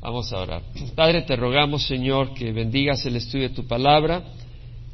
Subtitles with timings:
[0.00, 0.62] Vamos a orar.
[0.94, 4.22] Padre, te rogamos, Señor, que bendigas el estudio de tu palabra,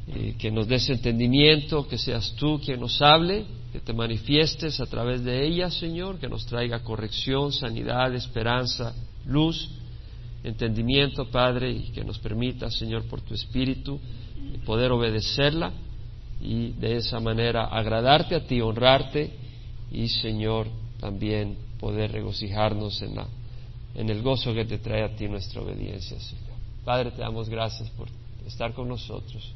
[0.07, 4.87] eh, que nos des entendimiento, que seas tú quien nos hable, que te manifiestes a
[4.87, 8.95] través de ella, Señor, que nos traiga corrección, sanidad, esperanza,
[9.27, 9.69] luz,
[10.43, 13.99] entendimiento, Padre, y que nos permita, Señor, por tu Espíritu,
[14.65, 15.71] poder obedecerla
[16.41, 19.31] y de esa manera agradarte a ti, honrarte
[19.91, 20.67] y, Señor,
[20.99, 23.27] también poder regocijarnos en la
[23.95, 26.17] en el gozo que te trae a ti nuestra obediencia.
[26.83, 28.07] Padre, te damos gracias por
[28.45, 29.51] estar con nosotros.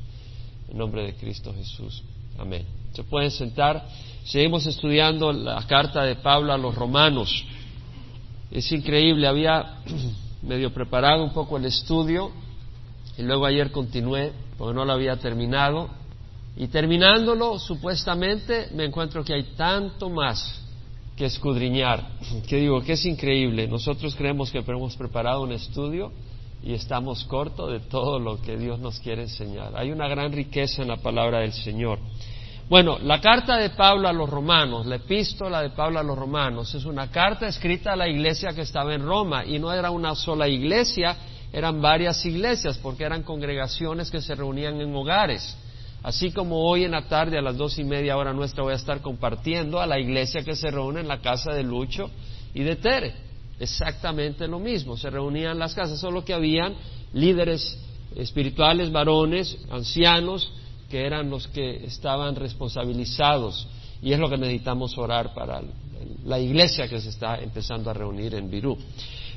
[0.70, 2.04] En nombre de Cristo Jesús.
[2.38, 2.66] Amén.
[2.94, 3.86] Se pueden sentar.
[4.24, 7.46] Seguimos estudiando la carta de Pablo a los romanos.
[8.50, 9.82] Es increíble, había
[10.42, 12.32] medio preparado un poco el estudio
[13.18, 15.90] y luego ayer continué porque no lo había terminado.
[16.56, 20.69] Y terminándolo, supuestamente, me encuentro que hay tanto más
[21.20, 22.02] que escudriñar,
[22.48, 23.68] que digo que es increíble.
[23.68, 26.14] Nosotros creemos que hemos preparado un estudio
[26.64, 29.74] y estamos cortos de todo lo que Dios nos quiere enseñar.
[29.76, 32.00] Hay una gran riqueza en la palabra del Señor.
[32.70, 36.74] Bueno, la carta de Pablo a los romanos, la epístola de Pablo a los romanos,
[36.74, 40.16] es una carta escrita a la iglesia que estaba en Roma y no era una
[40.16, 41.18] sola iglesia,
[41.52, 45.58] eran varias iglesias porque eran congregaciones que se reunían en hogares.
[46.02, 48.78] Así como hoy en la tarde a las dos y media hora nuestra voy a
[48.78, 52.10] estar compartiendo a la iglesia que se reúne en la casa de Lucho
[52.54, 53.14] y de Tere.
[53.60, 56.76] Exactamente lo mismo, se reunían las casas, solo que habían
[57.12, 57.78] líderes
[58.16, 60.52] espirituales, varones, ancianos,
[60.90, 63.68] que eran los que estaban responsabilizados.
[64.02, 65.62] Y es lo que necesitamos orar para
[66.24, 68.78] la iglesia que se está empezando a reunir en Virú.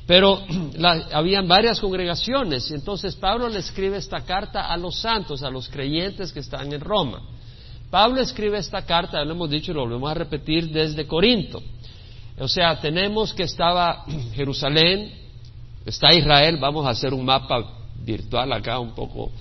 [0.05, 0.43] Pero
[1.13, 5.69] habían varias congregaciones y entonces Pablo le escribe esta carta a los santos, a los
[5.69, 7.21] creyentes que están en Roma.
[7.89, 11.61] Pablo escribe esta carta, lo hemos dicho y lo volvemos a repetir, desde Corinto.
[12.39, 15.13] O sea, tenemos que estaba Jerusalén,
[15.85, 17.63] está Israel, vamos a hacer un mapa
[18.03, 19.31] virtual acá un poco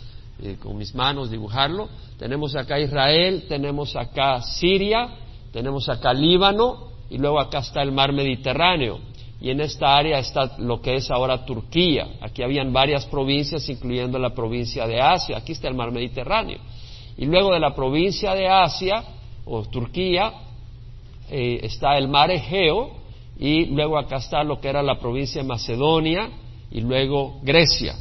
[0.42, 1.88] eh, con mis manos, dibujarlo.
[2.18, 5.08] Tenemos acá Israel, tenemos acá Siria,
[5.52, 9.11] tenemos acá Líbano y luego acá está el mar Mediterráneo
[9.42, 12.06] y en esta área está lo que es ahora Turquía.
[12.20, 15.36] Aquí habían varias provincias, incluyendo la provincia de Asia.
[15.36, 16.58] Aquí está el mar Mediterráneo.
[17.18, 19.02] Y luego de la provincia de Asia,
[19.44, 20.32] o Turquía,
[21.28, 22.92] eh, está el mar Egeo,
[23.36, 26.30] y luego acá está lo que era la provincia de Macedonia,
[26.70, 27.96] y luego Grecia.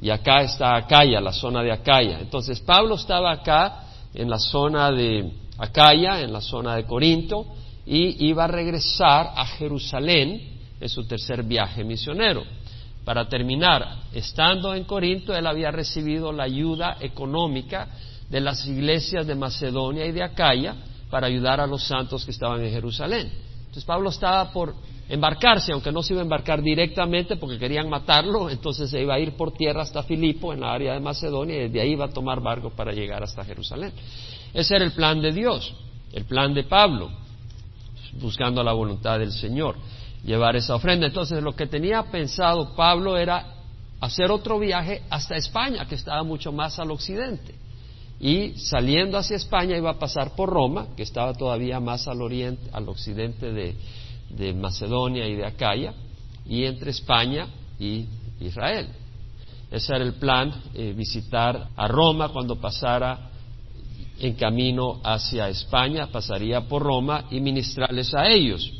[0.00, 2.18] Y acá está Acaya, la zona de Acaya.
[2.18, 3.82] Entonces Pablo estaba acá,
[4.14, 7.44] en la zona de Acaya, en la zona de Corinto,
[7.86, 12.42] y iba a regresar a Jerusalén en su tercer viaje misionero.
[13.04, 17.86] Para terminar, estando en Corinto, él había recibido la ayuda económica
[18.28, 20.74] de las iglesias de Macedonia y de Acaya
[21.08, 23.30] para ayudar a los santos que estaban en Jerusalén.
[23.60, 24.74] Entonces Pablo estaba por
[25.08, 29.20] embarcarse, aunque no se iba a embarcar directamente porque querían matarlo, entonces se iba a
[29.20, 32.10] ir por tierra hasta Filipo, en la área de Macedonia, y desde ahí iba a
[32.10, 33.92] tomar barco para llegar hasta Jerusalén.
[34.52, 35.72] Ese era el plan de Dios,
[36.12, 37.25] el plan de Pablo
[38.20, 39.76] buscando la voluntad del Señor,
[40.24, 41.06] llevar esa ofrenda.
[41.06, 43.54] Entonces lo que tenía pensado Pablo era
[44.00, 47.54] hacer otro viaje hasta España, que estaba mucho más al occidente.
[48.18, 52.70] Y saliendo hacia España iba a pasar por Roma, que estaba todavía más al oriente,
[52.72, 55.94] al occidente de, Macedonia y de Acaya,
[56.46, 57.46] y entre España
[57.78, 58.06] y
[58.40, 58.88] Israel.
[59.70, 63.30] Ese era el plan, eh, visitar a Roma cuando pasara
[64.20, 68.72] en camino hacia España, pasaría por Roma y ministrarles a ellos.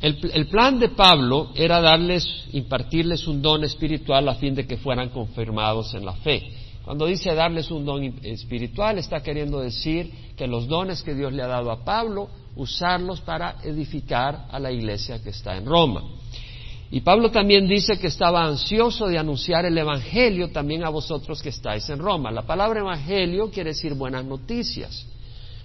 [0.00, 5.10] El, plan de Pablo era darles, impartirles un don espiritual a fin de que fueran
[5.10, 6.42] confirmados en la fe.
[6.84, 11.42] Cuando dice darles un don espiritual, está queriendo decir que los dones que Dios le
[11.42, 16.02] ha dado a Pablo, usarlos para edificar a la iglesia que está en Roma.
[16.94, 21.48] Y Pablo también dice que estaba ansioso de anunciar el Evangelio también a vosotros que
[21.48, 22.30] estáis en Roma.
[22.30, 25.06] La palabra Evangelio quiere decir buenas noticias.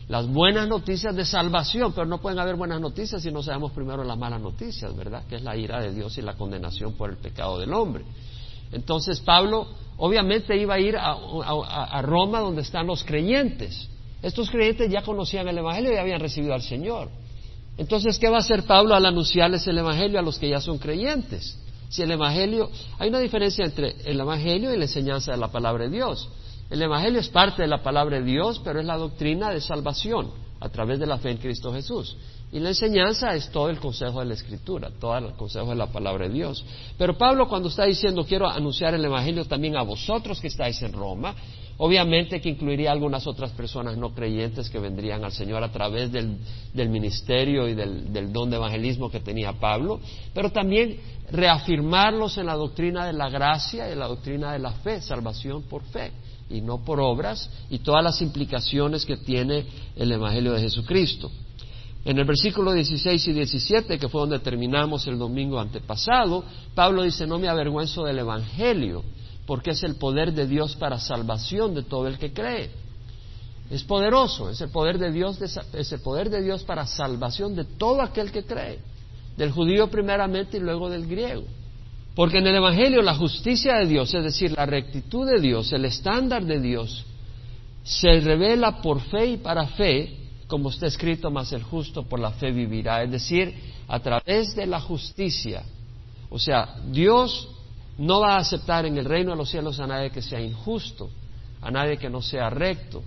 [0.07, 4.05] Las buenas noticias de salvación, pero no pueden haber buenas noticias si no sabemos primero
[4.05, 5.23] las malas noticias, ¿verdad?
[5.27, 8.05] Que es la ira de Dios y la condenación por el pecado del hombre.
[8.71, 13.89] Entonces Pablo obviamente iba a ir a, a Roma donde están los creyentes.
[14.21, 17.09] Estos creyentes ya conocían el Evangelio y habían recibido al Señor.
[17.77, 20.77] Entonces, ¿qué va a hacer Pablo al anunciarles el Evangelio a los que ya son
[20.79, 21.57] creyentes?
[21.89, 22.69] Si el Evangelio,
[23.00, 26.29] hay una diferencia entre el Evangelio y la enseñanza de la palabra de Dios.
[26.69, 30.31] El Evangelio es parte de la palabra de Dios, pero es la doctrina de salvación
[30.59, 32.18] a través de la fe en Cristo Jesús.
[32.51, 35.88] Y la enseñanza es todo el consejo de la Escritura, todo el consejo de la
[35.88, 36.65] palabra de Dios.
[36.97, 40.94] Pero Pablo cuando está diciendo quiero anunciar el Evangelio también a vosotros que estáis en
[40.94, 41.35] Roma,
[41.77, 46.38] obviamente que incluiría algunas otras personas no creyentes que vendrían al Señor a través del,
[46.89, 50.00] ministerio y del, del don de evangelismo que tenía Pablo,
[50.33, 50.97] pero también
[51.31, 55.83] reafirmarlos en la doctrina de la gracia y la doctrina de la fe, salvación por
[55.83, 56.12] fe
[56.50, 59.65] y no por obras, y todas las implicaciones que tiene
[59.95, 61.30] el Evangelio de Jesucristo.
[62.06, 67.27] En el versículo 16 y 17, que fue donde terminamos el domingo antepasado, Pablo dice,
[67.27, 69.03] no me avergüenzo del Evangelio,
[69.47, 72.69] porque es el poder de Dios para salvación de todo el que cree.
[73.71, 77.63] Es poderoso, es el poder de Dios, es el poder de Dios para salvación de
[77.63, 78.79] todo aquel que cree,
[79.38, 81.45] del judío primeramente y luego del griego.
[82.13, 85.85] Porque en el Evangelio la justicia de Dios, es decir, la rectitud de Dios, el
[85.85, 87.05] estándar de Dios,
[87.83, 90.17] se revela por fe y para fe,
[90.47, 93.03] como está escrito, más el justo por la fe vivirá.
[93.03, 93.53] Es decir,
[93.88, 95.63] a través de la justicia.
[96.29, 97.49] O sea, Dios
[97.97, 101.09] no va a aceptar en el reino de los cielos a nadie que sea injusto,
[101.61, 103.03] a nadie que no sea recto.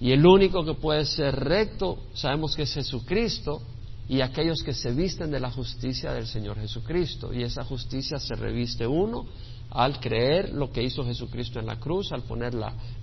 [0.00, 3.62] Y el único que puede ser recto, sabemos que es Jesucristo,
[4.08, 7.32] y aquellos que se visten de la justicia del Señor Jesucristo.
[7.32, 9.24] Y esa justicia se reviste uno
[9.70, 12.54] al creer lo que hizo Jesucristo en la cruz, al poner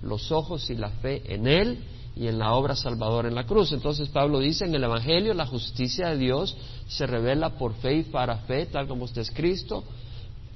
[0.02, 1.78] los ojos y la fe en Él
[2.14, 3.72] y en la obra salvadora en la cruz.
[3.72, 6.56] Entonces Pablo dice en el Evangelio la justicia de Dios
[6.86, 9.82] se revela por fe y para fe, tal como usted es Cristo,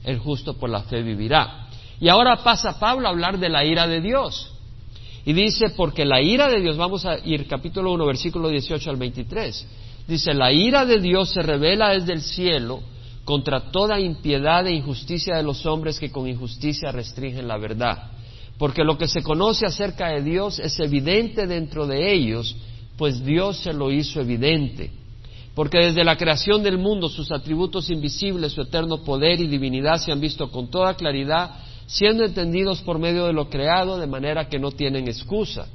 [0.07, 1.67] el justo por la fe vivirá.
[2.01, 4.53] Y ahora pasa Pablo a hablar de la ira de Dios.
[5.25, 8.97] Y dice, porque la ira de Dios, vamos a ir capítulo 1, versículo 18 al
[8.97, 9.67] 23.
[10.07, 12.81] Dice, la ira de Dios se revela desde el cielo
[13.25, 18.13] contra toda impiedad e injusticia de los hombres que con injusticia restringen la verdad.
[18.57, 22.57] Porque lo que se conoce acerca de Dios es evidente dentro de ellos,
[22.97, 24.93] pues Dios se lo hizo evidente.
[25.57, 30.13] Porque desde la creación del mundo sus atributos invisibles, su eterno poder y divinidad se
[30.13, 31.51] han visto con toda claridad,
[31.87, 35.67] siendo entendidos por medio de lo creado, de manera que no tienen excusa.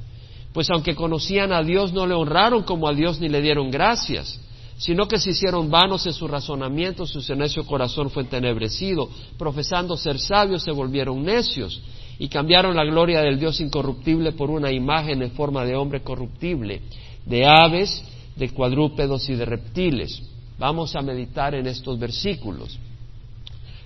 [0.52, 4.40] Pues aunque conocían a Dios no le honraron como a Dios ni le dieron gracias,
[4.76, 10.20] sino que se hicieron vanos en su razonamiento, su necio corazón fue entenebrecido, profesando ser
[10.20, 11.82] sabios se volvieron necios
[12.20, 16.82] y cambiaron la gloria del Dios incorruptible por una imagen en forma de hombre corruptible,
[17.26, 18.04] de aves,
[18.36, 20.22] de cuadrúpedos y de reptiles.
[20.58, 22.78] Vamos a meditar en estos versículos.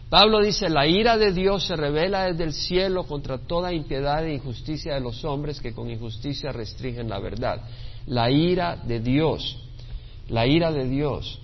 [0.09, 4.35] Pablo dice, la ira de Dios se revela desde el cielo contra toda impiedad e
[4.35, 7.61] injusticia de los hombres que con injusticia restringen la verdad.
[8.07, 9.59] La ira de Dios,
[10.29, 11.41] la ira de Dios.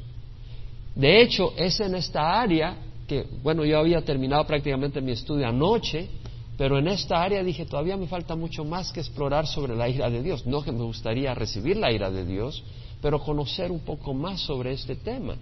[0.95, 2.77] De hecho, es en esta área
[3.09, 6.09] que, bueno, yo había terminado prácticamente mi estudio anoche,
[6.57, 10.09] pero en esta área dije, todavía me falta mucho más que explorar sobre la ira
[10.09, 10.47] de Dios.
[10.47, 12.63] No que me gustaría recibir la ira de Dios,
[13.03, 15.35] pero conocer un poco más sobre este tema.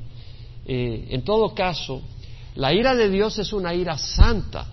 [0.65, 2.01] Eh, en todo caso,
[2.57, 4.67] la ira de Dios es una ira santa,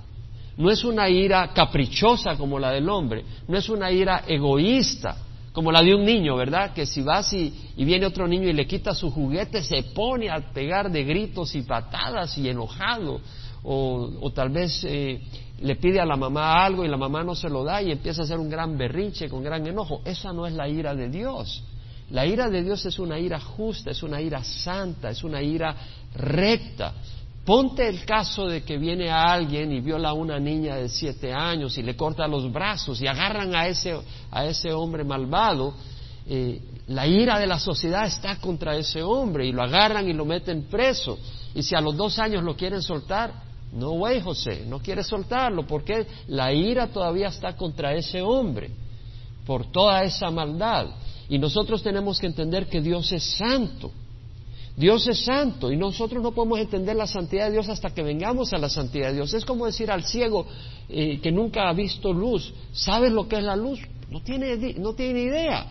[0.56, 5.18] no es una ira caprichosa como la del hombre, no es una ira egoísta
[5.52, 6.72] como la de un niño, ¿verdad?
[6.72, 10.40] Que si vas y, viene otro niño y le quita su juguete, se pone a
[10.54, 13.20] pegar de gritos y patadas y enojado,
[13.64, 15.20] o, tal vez eh,
[15.60, 18.22] le pide a la mamá algo y la mamá no se lo da y empieza
[18.22, 20.02] a hacer un gran berrinche con gran enojo.
[20.06, 21.64] Esa no es la ira de Dios.
[22.10, 25.76] La ira de Dios es una ira justa, es una ira santa, es una ira
[26.16, 26.94] recta.
[27.44, 31.34] Ponte el caso de que viene a alguien y viola a una niña de siete
[31.34, 33.98] años y le corta los brazos y agarran a ese,
[34.32, 35.74] a ese hombre malvado.
[36.28, 40.26] Eh, la ira de la sociedad está contra ese hombre y lo agarran y lo
[40.26, 41.18] meten preso.
[41.56, 43.34] Y si a los dos años lo quieren soltar,
[43.74, 48.72] no, güey, José, no quiere soltarlo porque la ira todavía está contra ese hombre
[49.46, 50.88] por toda esa maldad.
[51.30, 53.92] Y nosotros tenemos que entender que Dios es santo.
[54.78, 58.54] Dios es santo y nosotros no podemos entender la santidad de Dios hasta que vengamos
[58.54, 59.34] a la santidad de Dios.
[59.34, 60.46] Es como decir al ciego
[60.88, 63.80] eh, que nunca ha visto luz, ¿sabes lo que es la luz?
[64.12, 65.66] No tiene, no tiene idea.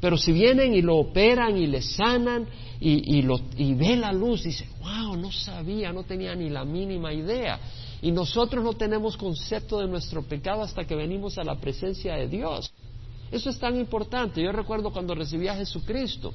[0.00, 2.46] Pero si vienen y lo operan y le sanan
[2.80, 7.12] y, lo, y ve la luz, dice, wow, no sabía, no tenía ni la mínima
[7.12, 7.58] idea.
[8.00, 12.28] Y nosotros no tenemos concepto de nuestro pecado hasta que venimos a la presencia de
[12.28, 12.72] Dios.
[13.30, 14.42] Eso es tan importante.
[14.42, 16.32] Yo recuerdo cuando recibí a Jesucristo.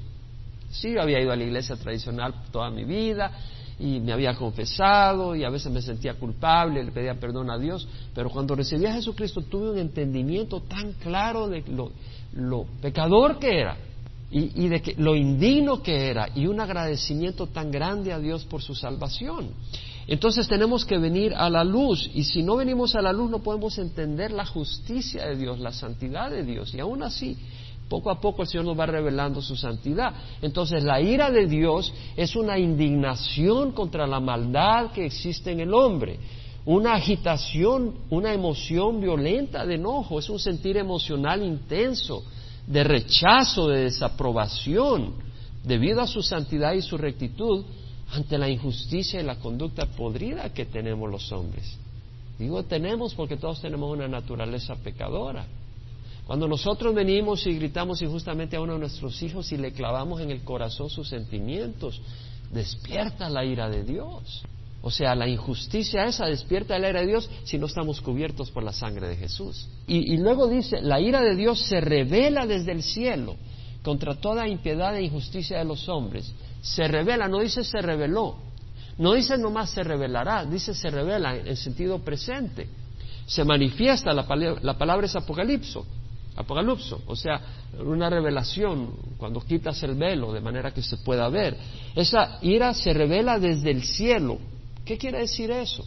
[0.71, 3.31] Sí, yo había ido a la iglesia tradicional toda mi vida
[3.79, 7.87] y me había confesado y a veces me sentía culpable, le pedía perdón a Dios,
[8.13, 11.63] pero cuando recibí a Jesucristo tuve un entendimiento tan claro de
[12.33, 13.77] lo, pecador que era
[14.31, 18.45] y, y, de que, lo indigno que era y un agradecimiento tan grande a Dios
[18.45, 19.49] por su salvación.
[20.07, 23.39] Entonces tenemos que venir a la luz y si no venimos a la luz no
[23.39, 27.37] podemos entender la justicia de Dios, la santidad de Dios y aún así
[27.89, 30.13] Poco a poco el Señor nos va revelando su santidad.
[30.41, 35.73] Entonces la ira de Dios es una indignación contra la maldad que existe en el
[35.73, 36.17] hombre,
[36.65, 42.23] una agitación, una emoción violenta de enojo, es un sentir emocional intenso,
[42.65, 45.13] de rechazo, de desaprobación,
[45.63, 47.65] debido a su santidad y su rectitud
[48.13, 51.77] ante la injusticia y la conducta podrida que tenemos los hombres.
[52.37, 55.45] Digo tenemos porque todos tenemos una naturaleza pecadora.
[56.25, 60.31] Cuando nosotros venimos y gritamos injustamente a uno de nuestros hijos y le clavamos en
[60.31, 62.01] el corazón sus sentimientos,
[62.51, 64.43] despierta la ira de Dios.
[64.81, 68.63] O sea, la injusticia esa despierta la ira de Dios si no estamos cubiertos por
[68.63, 69.67] la sangre de Jesús.
[69.87, 73.35] Y, y, luego dice, la ira de Dios se revela desde el cielo
[73.83, 76.33] contra toda impiedad e injusticia de los hombres.
[76.61, 78.37] Se revela, no dice se reveló,
[78.97, 82.67] no dice nomás se revelará, dice se revela en sentido presente.
[83.25, 84.25] Se manifiesta, la,
[84.61, 85.85] la palabra es apocalipso,
[86.35, 87.41] apocalipso, o sea,
[87.79, 91.57] una revelación cuando quitas el velo de manera que se pueda ver.
[91.95, 94.39] Esa ira se revela desde el cielo.
[94.85, 95.85] ¿Qué quiere decir eso?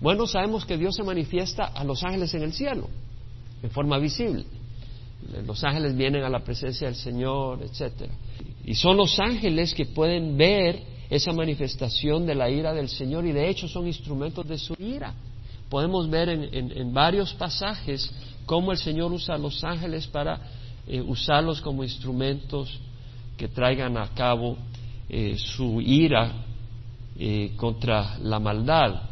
[0.00, 2.88] Bueno, sabemos que Dios se manifiesta a los ángeles en el cielo,
[3.62, 4.44] en forma visible.
[5.46, 8.12] Los ángeles vienen a la presencia del Señor, etcétera.
[8.64, 13.32] Y son los ángeles que pueden ver esa manifestación de la ira del Señor y
[13.32, 15.14] de hecho son instrumentos de su ira.
[15.68, 18.10] Podemos ver en, varios pasajes
[18.46, 20.40] cómo el Señor usa a los ángeles para
[20.86, 22.78] eh, usarlos como instrumentos
[23.36, 24.56] que traigan a cabo
[25.08, 26.32] eh, su ira
[27.18, 29.02] eh, contra la maldad.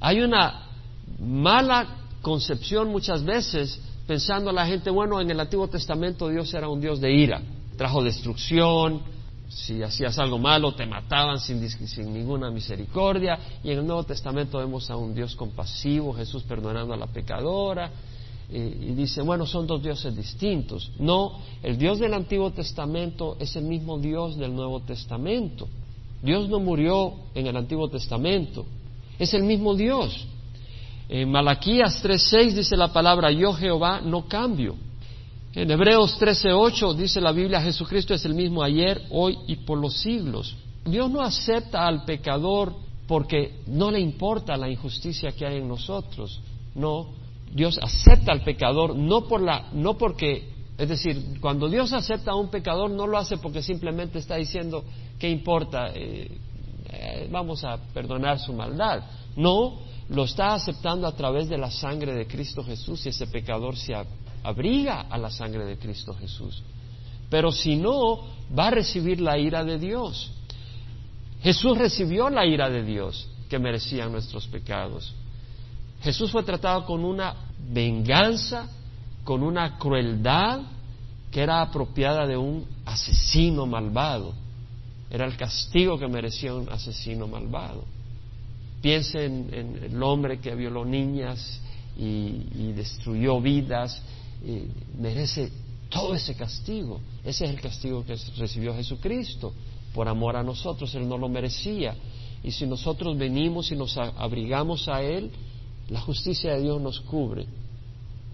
[0.00, 0.68] Hay una
[1.18, 1.86] mala
[2.22, 7.00] concepción muchas veces pensando la gente, bueno, en el Antiguo Testamento Dios era un Dios
[7.00, 7.42] de ira,
[7.76, 9.02] trajo destrucción,
[9.48, 11.60] si hacías algo malo te mataban sin,
[12.12, 13.38] ninguna misericordia.
[13.62, 17.90] Y en el Nuevo Testamento vemos a un Dios compasivo, Jesús perdonando a la pecadora.
[18.50, 20.90] Y, y dice, bueno, son dos dioses distintos.
[20.98, 25.68] No, el Dios del Antiguo Testamento es el mismo Dios del Nuevo Testamento.
[26.22, 28.64] Dios no murió en el Antiguo Testamento,
[29.18, 30.26] es el mismo Dios.
[31.14, 34.74] En Malaquías 3:6 dice la palabra, yo Jehová no cambio.
[35.54, 39.94] En Hebreos 13:8 dice la Biblia, Jesucristo es el mismo ayer, hoy y por los
[39.98, 40.56] siglos.
[40.84, 42.74] Dios no acepta al pecador
[43.06, 46.40] porque no le importa la injusticia que hay en nosotros.
[46.74, 47.10] No,
[47.52, 52.34] Dios acepta al pecador no por la no porque es decir, cuando Dios acepta a
[52.34, 54.82] un pecador no lo hace porque simplemente está diciendo,
[55.20, 55.92] ¿qué importa?
[55.94, 56.28] Eh,
[56.90, 59.04] eh, vamos a perdonar su maldad.
[59.36, 63.76] No, lo está aceptando a través de la sangre de Cristo Jesús y ese pecador
[63.76, 63.94] se,
[64.42, 66.62] abriga a la sangre de Cristo Jesús.
[67.30, 68.24] Pero si no,
[68.56, 70.30] va a recibir la ira de Dios.
[71.42, 75.14] Jesús recibió la ira de Dios que merecían nuestros pecados.
[76.02, 78.68] Jesús fue tratado con una venganza,
[79.24, 80.60] con una crueldad
[81.30, 84.34] que era apropiada de un asesino malvado.
[85.10, 87.84] Era el castigo que merecía un asesino malvado.
[88.84, 91.60] Piensen en, el hombre que violó niñas
[91.96, 94.02] y destruyó vidas
[94.98, 95.50] merece
[95.88, 97.00] todo ese castigo.
[97.24, 99.52] Ese es el castigo que recibió Jesucristo
[99.94, 100.94] por amor a nosotros.
[100.94, 101.94] Él no lo merecía.
[102.42, 105.30] Y si nosotros venimos y nos abrigamos a Él,
[105.88, 107.46] la justicia de Dios nos cubre.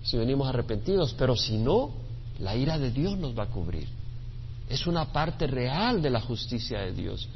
[0.03, 1.91] Si venimos arrepentidos, pero si no,
[2.41, 3.87] la ira de Dios nos va a cubrir.
[4.69, 7.29] Es una parte real de la justicia de Dios.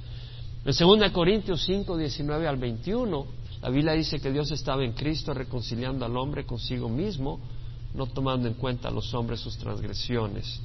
[0.64, 3.26] En 2 Corintios 5, 19 al 21,
[3.60, 7.40] la Biblia dice que Dios estaba en Cristo reconciliando al hombre consigo mismo
[7.94, 10.60] no tomando en cuenta a los hombres sus transgresiones.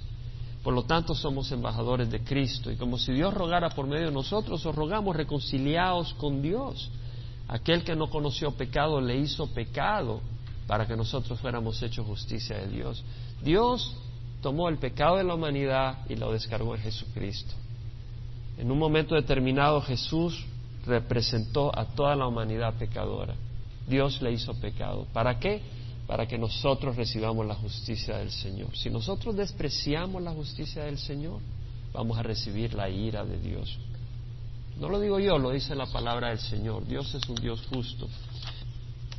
[0.63, 4.11] Por lo tanto, somos embajadores de Cristo y como si Dios rogara por medio de
[4.11, 6.89] nosotros, os rogamos reconciliados con Dios.
[7.47, 10.21] Aquel que no conoció pecado le hizo pecado
[10.67, 13.03] para que nosotros fuéramos hechos justicia de Dios.
[13.41, 13.95] Dios
[14.41, 17.53] tomó el pecado de la humanidad y lo descargó en Jesucristo.
[18.59, 20.45] En un momento determinado Jesús
[20.85, 23.33] representó a toda la humanidad pecadora.
[23.87, 25.07] Dios le hizo pecado.
[25.11, 25.61] ¿Para qué?
[26.09, 28.75] para que nosotros recibamos la justicia del Señor.
[28.75, 31.39] Si nosotros despreciamos la justicia del Señor,
[31.93, 33.77] vamos a recibir la ira de Dios.
[34.79, 36.87] No lo digo yo, lo dice la palabra del Señor.
[36.87, 38.07] Dios es un Dios justo.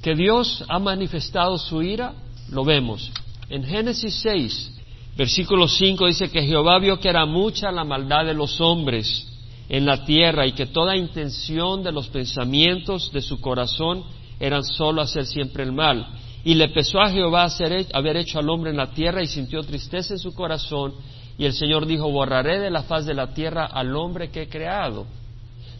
[0.02, 2.12] Que Dios ha manifestado su ira,
[2.48, 3.12] lo vemos.
[3.48, 4.72] En Génesis 6,
[5.16, 9.29] versículo 5 dice que Jehová vio que era mucha la maldad de los hombres
[9.70, 14.02] en la tierra y que toda intención de los pensamientos de su corazón
[14.40, 16.08] eran solo hacer siempre el mal.
[16.42, 17.46] Y le pesó a Jehová
[17.92, 20.94] haber hecho al hombre en la tierra y sintió tristeza en su corazón.
[21.38, 24.48] Y el Señor dijo, borraré de la faz de la tierra al hombre que he
[24.48, 25.06] creado,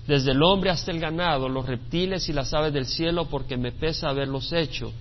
[0.06, 3.72] desde el hombre hasta el ganado, los reptiles y las aves del cielo, porque me
[3.72, 4.92] pesa haberlos hecho.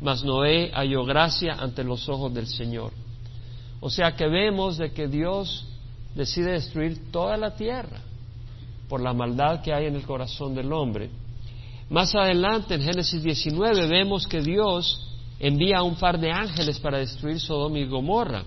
[0.00, 2.92] Mas Noé halló gracia ante los ojos del Señor.
[3.80, 5.66] O sea que vemos de que Dios
[6.14, 8.07] decide destruir toda la tierra
[8.88, 11.10] por la maldad que hay en el corazón del hombre.
[11.90, 16.98] Más adelante, en Génesis 19, vemos que Dios envía a un par de ángeles para
[16.98, 18.42] destruir Sodoma y Gomorra.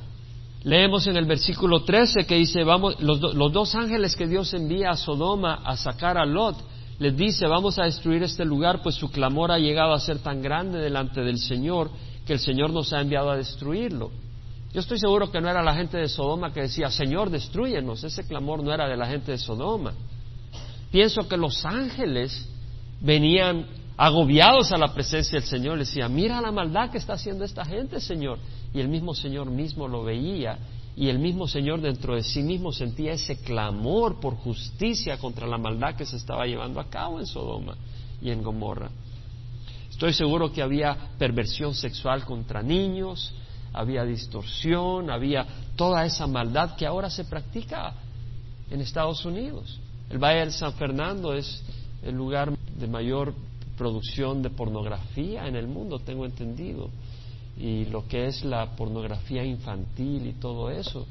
[0.64, 4.92] Leemos en el versículo 13 que dice, vamos, los, los, dos ángeles que Dios envía
[4.92, 6.58] a Sodoma a sacar a Lot,
[7.00, 10.42] les dice, vamos a destruir este lugar, pues su clamor ha llegado a ser tan
[10.42, 11.90] grande delante del Señor
[12.28, 14.12] que el Señor nos ha enviado a destruirlo.
[14.72, 18.04] Yo estoy seguro que no era la gente de Sodoma que decía, Señor, destruyenos.
[18.04, 19.94] Ese clamor no era de la gente de Sodoma.
[20.92, 22.48] Pienso que los ángeles
[23.00, 23.66] venían
[23.98, 27.64] agobiados a la presencia del Señor, le decía, mira la maldad que está haciendo esta
[27.64, 28.40] gente, Señor.
[28.74, 30.58] Y el mismo Señor mismo lo veía
[30.96, 35.58] y el mismo Señor dentro de sí mismo sentía ese clamor por justicia contra la
[35.58, 37.76] maldad que se estaba llevando a cabo en Sodoma
[38.22, 38.90] y en Gomorra.
[39.90, 43.34] Estoy seguro que había perversión sexual contra niños,
[43.72, 45.46] había distorsión, había
[45.76, 47.94] toda esa maldad que ahora se practica
[48.70, 49.80] en Estados Unidos.
[50.12, 51.64] El Valle de San Fernando es
[52.04, 53.34] el lugar de mayor
[53.78, 56.90] producción de pornografía en el mundo, tengo entendido.
[57.58, 61.08] Y lo que es la pornografía infantil y todo eso.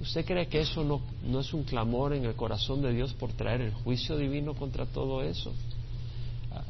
[0.00, 3.32] ¿Usted cree que eso no, no es un clamor en el corazón de Dios por
[3.32, 5.52] traer el juicio divino contra todo eso?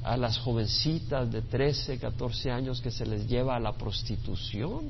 [0.02, 4.84] A, a las jovencitas de 13, 14 años que se les lleva a la prostitución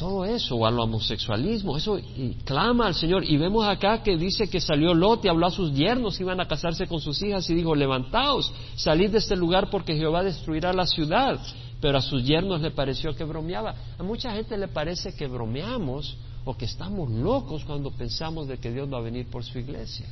[0.00, 3.22] todo eso, o al homosexualismo, eso y clama al Señor.
[3.22, 6.48] Y vemos acá que dice que salió Lot y habló a sus yernos iban a
[6.48, 10.86] casarse con sus hijas y dijo, levantaos, salid de este lugar porque Jehová destruirá la
[10.86, 11.38] ciudad.
[11.82, 13.74] Pero a sus yernos le pareció que bromeaba.
[13.98, 16.16] A mucha gente le parece que bromeamos
[16.46, 20.06] o que estamos locos cuando pensamos de que Dios va a venir por su iglesia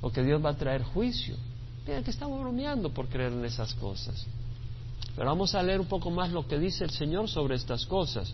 [0.00, 1.36] o que Dios va a traer juicio.
[1.86, 4.26] Miren que estamos bromeando por creer en esas cosas.
[5.14, 8.32] Pero vamos a leer un poco más lo que dice el Señor sobre estas cosas.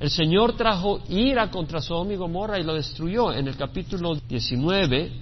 [0.00, 3.32] El Señor trajo ira contra Sodoma y Gomorra y lo destruyó.
[3.32, 5.12] En el capítulo 19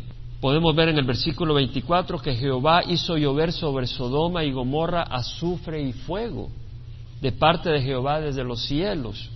[0.40, 5.82] podemos ver en el versículo 24 que Jehová hizo llover sobre Sodoma y Gomorra azufre
[5.82, 6.48] y fuego
[7.20, 9.30] de parte de Jehová desde los cielos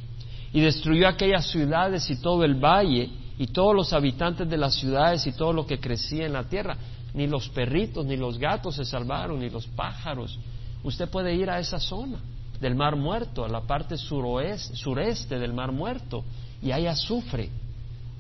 [0.53, 5.27] y destruyó aquellas ciudades y todo el valle y todos los habitantes de las ciudades
[5.27, 6.79] y todo lo que crecía en la tierra.
[7.13, 10.39] Ni los perritos ni los gatos se salvaron, ni los pájaros.
[10.83, 12.19] Usted puede ir a esa zona
[12.61, 16.25] del Mar Muerto, a la parte suroeste, sureste del Mar Muerto,
[16.63, 17.51] y hay azufre.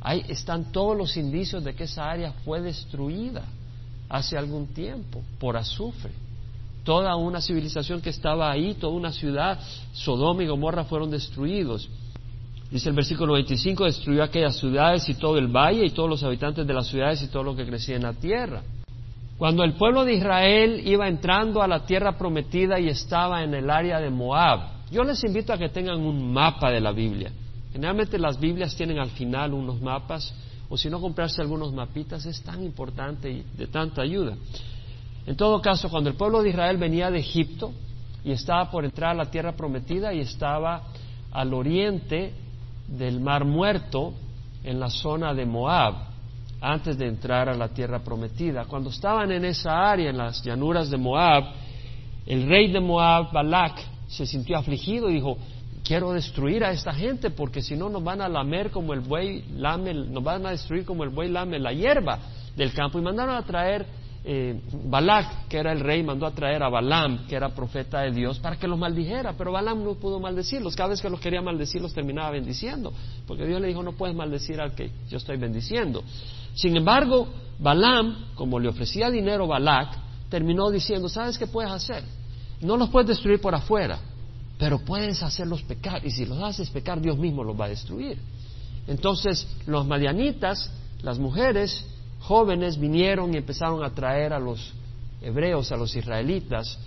[0.01, 3.43] Ahí están todos los indicios de que esa área fue destruida
[4.09, 6.13] hace algún tiempo por azufre.
[6.85, 9.59] Toda una civilización que estaba ahí, toda una ciudad,
[9.93, 11.89] Sodoma y Gomorra fueron destruidos.
[12.71, 16.67] Dice el versículo 25, destruyó aquellas ciudades y todo el valle y todos los habitantes
[16.67, 18.63] de las ciudades y todo lo que crecía en la tierra.
[19.39, 23.69] Cuando el pueblo de Israel iba entrando a la tierra prometida y estaba en el
[23.69, 27.31] área de Moab, yo les invito a que tengan un mapa de la Biblia.
[27.73, 30.35] Generalmente las Biblias tienen al final unos mapas,
[30.71, 34.35] o si no comprarse algunos mapitas, es tan importante y de tanta ayuda.
[35.27, 37.73] En todo caso, cuando el pueblo de Israel venía de Egipto
[38.25, 40.85] y estaba por entrar a la tierra prometida y estaba
[41.33, 42.33] al oriente
[42.89, 44.15] del Mar Muerto,
[44.65, 45.95] en la zona de Moab,
[46.61, 48.65] antes de entrar a la tierra prometida.
[48.65, 51.45] Cuando estaban en esa área, en las llanuras de Moab,
[52.27, 55.37] el rey de Moab, Balak, se sintió afligido y dijo,
[55.85, 59.45] quiero destruir a esta gente porque si no nos van a lamer como el buey
[59.57, 62.19] lame, nos van a destruir como el buey lame la hierba
[62.57, 62.99] del campo.
[62.99, 63.87] Y mandaron a traer
[64.29, 68.11] eh, Balak, que era el rey, mandó a traer a Balaam, que era profeta de
[68.11, 70.75] Dios, para que los maldijera, pero Balaam no pudo maldecirlos.
[70.75, 72.93] Cada vez que los quería maldecir, los terminaba bendiciendo,
[73.25, 76.03] porque Dios le dijo, no puedes maldecir al que yo estoy bendiciendo.
[76.55, 77.29] Sin embargo,
[77.61, 79.97] Balaam, como le ofrecía dinero Balak,
[80.29, 82.03] terminó diciendo, ¿sabes qué puedes hacer?
[82.61, 84.01] No los puedes destruir por afuera,
[84.59, 88.19] pero puedes hacerlos pecar, y si los haces pecar, Dios mismo los va a destruir.
[88.89, 90.69] Entonces, los madianitas,
[91.01, 91.87] las mujeres
[92.27, 94.73] jóvenes, vinieron y empezaron a traer a los
[95.23, 96.79] hebreos, a los israelitas,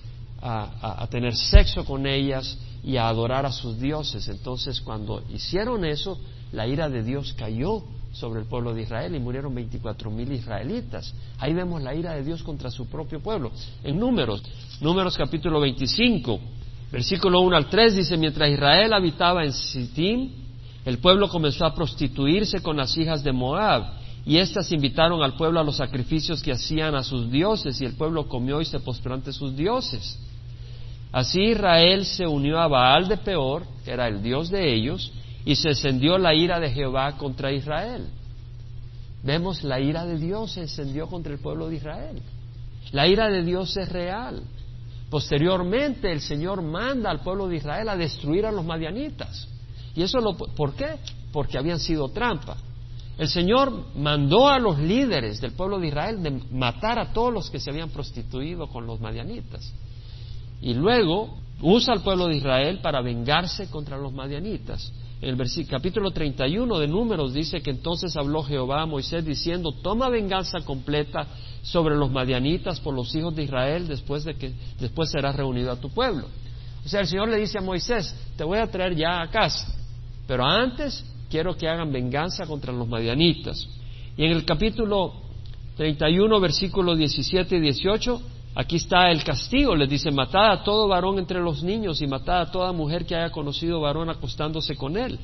[0.41, 4.27] a, tener sexo con ellas y a adorar a sus dioses.
[4.27, 6.19] Entonces, cuando hicieron eso,
[6.51, 11.13] la ira de Dios cayó sobre el pueblo de Israel y murieron 24 mil israelitas.
[11.39, 13.51] Ahí vemos la ira de Dios contra su propio pueblo.
[13.83, 14.43] En números,
[14.81, 16.39] números capítulo 25,
[16.91, 20.31] versículo 1 al 3 dice, mientras Israel habitaba en Sittim,
[20.85, 23.98] el pueblo comenzó a prostituirse con las hijas de Moab
[24.29, 27.93] y éstas invitaron al pueblo a los sacrificios que hacían a sus dioses y el
[27.93, 30.19] pueblo comió y se postró ante sus dioses.
[31.11, 35.11] Así Israel se unió a Baal de Peor, que era el dios de ellos,
[35.45, 38.05] y se encendió la ira de Jehová contra Israel.
[39.23, 42.21] Vemos la ira de Dios se encendió contra el pueblo de Israel.
[42.91, 44.43] La ira de Dios es real.
[45.09, 49.47] Posteriormente el Señor manda al pueblo de Israel a destruir a los madianitas.
[49.95, 50.99] ¿Y eso lo, por qué?
[51.31, 52.57] porque habían sido trampa.
[53.19, 57.49] El Señor mandó a los líderes del pueblo de Israel de matar a todos los
[57.49, 59.73] que se habían prostituido con los madianitas.
[60.61, 64.93] Y luego usa al pueblo de Israel para vengarse contra los madianitas.
[65.21, 69.73] En el versículo, capítulo 31 de Números dice que entonces habló Jehová a Moisés diciendo,
[69.83, 71.27] toma venganza completa
[71.61, 75.75] sobre los madianitas por los hijos de Israel después de que después serás reunido a
[75.75, 76.25] tu pueblo.
[76.85, 79.75] O sea, el Señor le dice a Moisés, te voy a traer ya a casa,
[80.25, 83.67] pero antes quiero que hagan venganza contra los madianitas.
[84.17, 85.13] Y en el capítulo
[85.77, 88.21] 31, versículos 17 y 18,
[88.55, 89.75] aquí está el castigo.
[89.75, 93.15] Les dice, matad a todo varón entre los niños y matad a toda mujer que
[93.15, 95.19] haya conocido varón acostándose con él.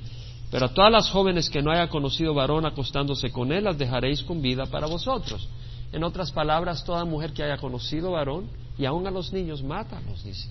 [0.52, 4.24] Pero a todas las jóvenes que no haya conocido varón acostándose con él, las dejaréis
[4.24, 5.50] con vida para vosotros.
[5.92, 10.24] En otras palabras, toda mujer que haya conocido varón, y aún a los niños, mátalos,
[10.24, 10.50] dice.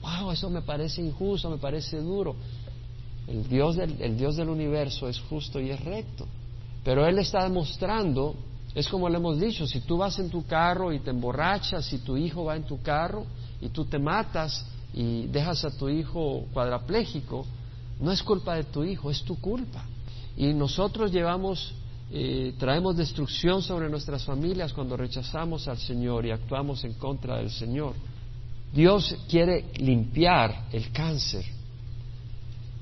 [0.00, 2.36] Wow, eso me parece injusto, me parece duro.
[3.26, 6.26] El Dios, del, el Dios del universo es justo y es recto.
[6.84, 8.36] Pero Él está demostrando,
[8.74, 11.98] es como le hemos dicho, si tú vas en tu carro y te emborrachas, si
[11.98, 13.26] tu hijo va en tu carro
[13.60, 17.44] y tú te matas y dejas a tu hijo cuadrapléjico,
[18.00, 19.84] no es culpa de tu hijo, es tu culpa.
[20.36, 21.74] Y nosotros llevamos,
[22.12, 27.50] eh, traemos destrucción sobre nuestras familias cuando rechazamos al Señor y actuamos en contra del
[27.50, 27.94] Señor.
[28.72, 31.55] Dios quiere limpiar el cáncer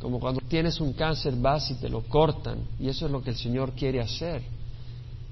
[0.01, 3.31] como cuando tienes un cáncer vas y te lo cortan, y eso es lo que
[3.31, 4.43] el Señor quiere hacer.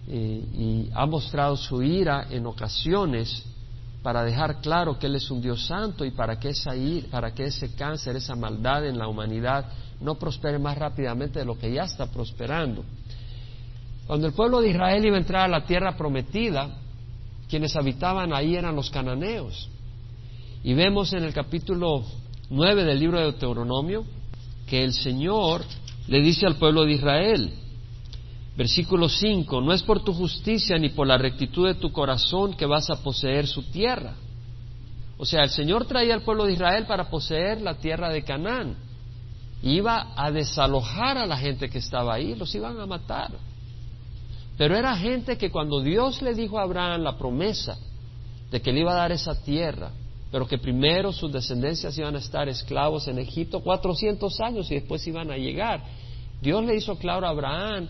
[0.09, 3.44] y ha mostrado su ira en ocasiones
[4.03, 6.72] para dejar claro que Él es un Dios santo y para que, esa
[7.11, 9.66] para que ese cáncer, esa maldad en la humanidad
[10.01, 12.85] no prospere más rápidamente de lo que ya está prosperando.
[14.07, 16.77] Cuando el pueblo de Israel iba a entrar a la tierra prometida,
[17.48, 19.68] quienes habitaban ahí eran los cananeos.
[20.64, 22.05] Y vemos en el capítulo
[22.51, 24.05] 9 del libro de Deuteronomio
[24.73, 25.67] que el Señor
[26.09, 27.53] le dice al pueblo de Israel,
[28.57, 32.65] versículo 5, no es por tu justicia ni por la rectitud de tu corazón que
[32.65, 34.15] vas a poseer su tierra.
[35.19, 38.77] O sea, el Señor traía al pueblo de Israel para poseer la tierra de Canaán.
[39.63, 43.31] Iba a desalojar a la gente que estaba ahí, los iban a matar.
[44.57, 47.77] Pero era gente que cuando Dios le dijo a Abraham la promesa
[48.51, 49.91] de que le iba a dar esa tierra,
[50.33, 55.07] pero que primero sus descendencias iban a estar esclavos en Egipto 400 años y después
[55.07, 55.85] iban a llegar.
[56.40, 57.87] Dios le hizo claro a Abraham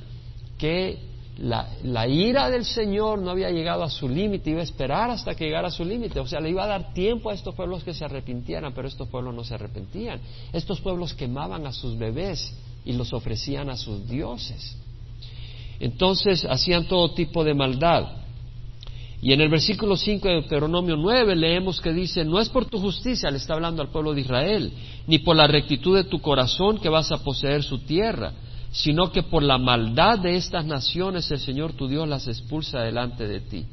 [0.58, 0.98] que
[1.38, 5.44] la, ira del Señor no había llegado a su límite, iba a esperar hasta que
[5.44, 7.94] llegara a su límite, o sea, le iba a dar tiempo a estos pueblos que
[7.94, 10.20] se arrepintieran, pero estos pueblos no se arrepentían.
[10.52, 14.76] Estos pueblos quemaban a sus bebés y los ofrecían a sus dioses.
[15.78, 18.21] Entonces hacían todo tipo de maldad.
[19.24, 22.80] Y en el versículo 5 de Deuteronomio 9 leemos que dice, no es por tu
[22.80, 24.72] justicia, le está hablando al pueblo de Israel,
[25.06, 28.32] ni por la rectitud de tu corazón que vas a poseer su tierra,
[28.72, 33.28] sino que por la maldad de estas naciones el Señor tu Dios las expulsa delante
[33.28, 33.64] de ti,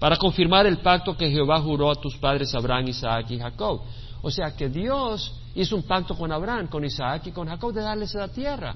[0.00, 3.82] para confirmar el pacto que Jehová juró a tus padres Abraham, Isaac y Jacob.
[4.22, 7.82] O sea que Dios hizo un pacto con Abraham, con Isaac y con Jacob de
[7.82, 8.74] darles la tierra.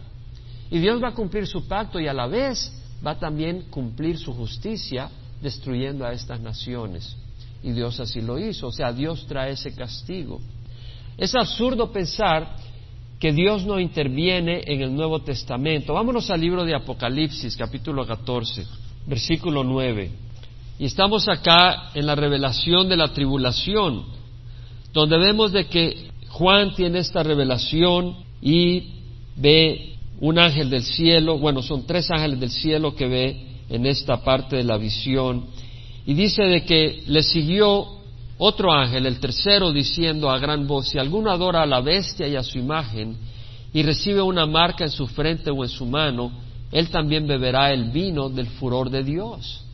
[0.70, 2.72] Y Dios va a cumplir su pacto y a la vez
[3.04, 7.16] va también cumplir su justicia destruyendo a estas naciones.
[7.62, 10.40] Y Dios así lo hizo, o sea, Dios trae ese castigo.
[11.16, 12.56] Es absurdo pensar
[13.18, 15.94] que Dios no interviene en el Nuevo Testamento.
[15.94, 18.66] Vámonos al libro de Apocalipsis, capítulo 14,
[19.06, 20.10] versículo 9.
[20.78, 24.04] Y estamos acá en la revelación de la tribulación,
[24.92, 28.90] donde vemos de que Juan tiene esta revelación y
[29.36, 34.22] ve un ángel del cielo, bueno, son tres ángeles del cielo que ve en esta
[34.22, 35.46] parte de la visión.
[36.06, 37.86] Y dice de que le siguió
[38.38, 42.36] otro ángel, el tercero, diciendo a gran voz, si alguno adora a la bestia y
[42.36, 43.16] a su imagen,
[43.72, 46.32] y recibe una marca en su frente o en su mano,
[46.70, 49.64] él también beberá el vino del furor de Dios,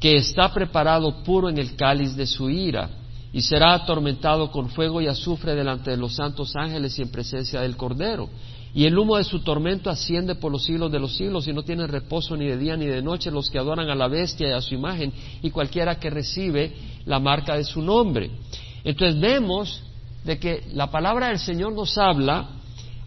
[0.00, 2.90] que está preparado puro en el cáliz de su ira,
[3.32, 7.60] y será atormentado con fuego y azufre delante de los santos ángeles y en presencia
[7.60, 8.28] del Cordero
[8.74, 11.62] y el humo de su tormento asciende por los siglos de los siglos y no
[11.62, 14.52] tienen reposo ni de día ni de noche los que adoran a la bestia y
[14.52, 16.72] a su imagen y cualquiera que recibe
[17.04, 18.30] la marca de su nombre.
[18.84, 19.82] Entonces vemos
[20.24, 22.50] de que la palabra del Señor nos habla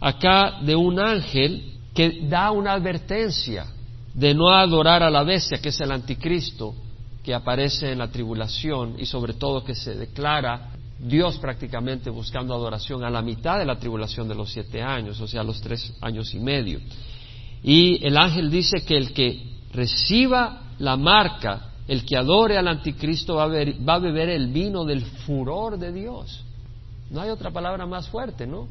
[0.00, 3.66] acá de un ángel que da una advertencia
[4.12, 6.74] de no adorar a la bestia, que es el anticristo,
[7.22, 13.04] que aparece en la tribulación y sobre todo que se declara Dios prácticamente buscando adoración
[13.04, 16.32] a la mitad de la tribulación de los siete años, o sea, los tres años
[16.34, 16.80] y medio.
[17.62, 23.36] Y el ángel dice que el que reciba la marca, el que adore al anticristo
[23.36, 26.44] va a, va a beber el vino del furor de Dios.
[27.10, 28.68] No hay otra palabra más fuerte, ¿no?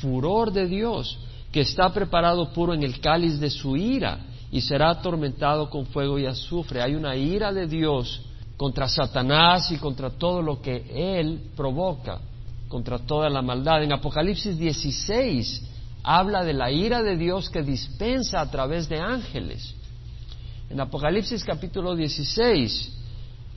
[0.00, 1.18] Furor de Dios
[1.56, 4.18] que está preparado puro en el cáliz de su ira
[4.52, 6.82] y será atormentado con fuego y azufre.
[6.82, 8.22] Hay una ira de Dios
[8.56, 12.20] contra Satanás y contra todo lo que él provoca,
[12.68, 13.82] contra toda la maldad.
[13.82, 15.62] En Apocalipsis 16
[16.02, 19.74] habla de la ira de Dios que dispensa a través de ángeles.
[20.70, 22.92] En Apocalipsis capítulo 16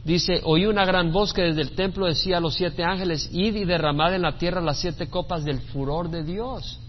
[0.04, 3.56] dice, oí una gran voz que desde el templo decía a los siete ángeles, id
[3.56, 6.80] y derramad en la tierra las siete copas del furor de Dios.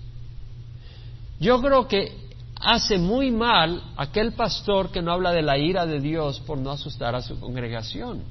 [1.38, 2.29] Yo creo que
[2.60, 6.70] hace muy mal aquel pastor que no habla de la ira de Dios por no
[6.70, 8.22] asustar a su congregación.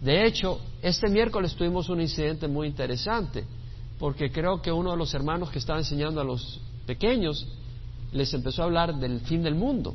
[0.00, 3.44] De hecho, este miércoles tuvimos un incidente muy interesante,
[3.98, 7.46] porque creo que uno de los hermanos que estaba enseñando a los pequeños
[8.12, 9.94] les empezó a hablar del fin del mundo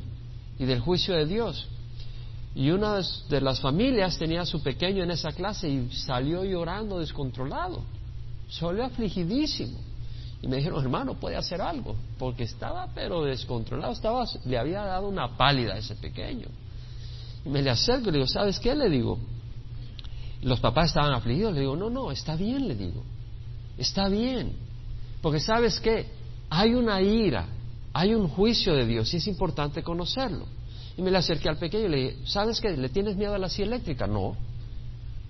[0.58, 1.68] y del juicio de Dios.
[2.56, 7.00] Y una de las familias tenía a su pequeño en esa clase y salió llorando
[7.00, 7.82] descontrolado,
[8.50, 9.89] salió afligidísimo.
[10.42, 15.08] Y me dijeron, hermano, puede hacer algo, porque estaba pero descontrolado, estaba, le había dado
[15.08, 16.48] una pálida a ese pequeño.
[17.46, 18.74] Y me le acerco y le digo, ¿sabes qué?
[18.74, 19.20] Le digo,
[20.42, 23.04] los papás estaban afligidos, le digo, no, no, está bien, le digo,
[23.78, 24.54] está bien,
[25.22, 26.08] porque sabes qué,
[26.50, 27.46] hay una ira,
[27.92, 30.46] hay un juicio de Dios y es importante conocerlo.
[30.98, 32.76] Y me le acerqué al pequeño y le dije, ¿sabes qué?
[32.76, 34.06] ¿Le tienes miedo a la silla eléctrica?
[34.06, 34.36] No.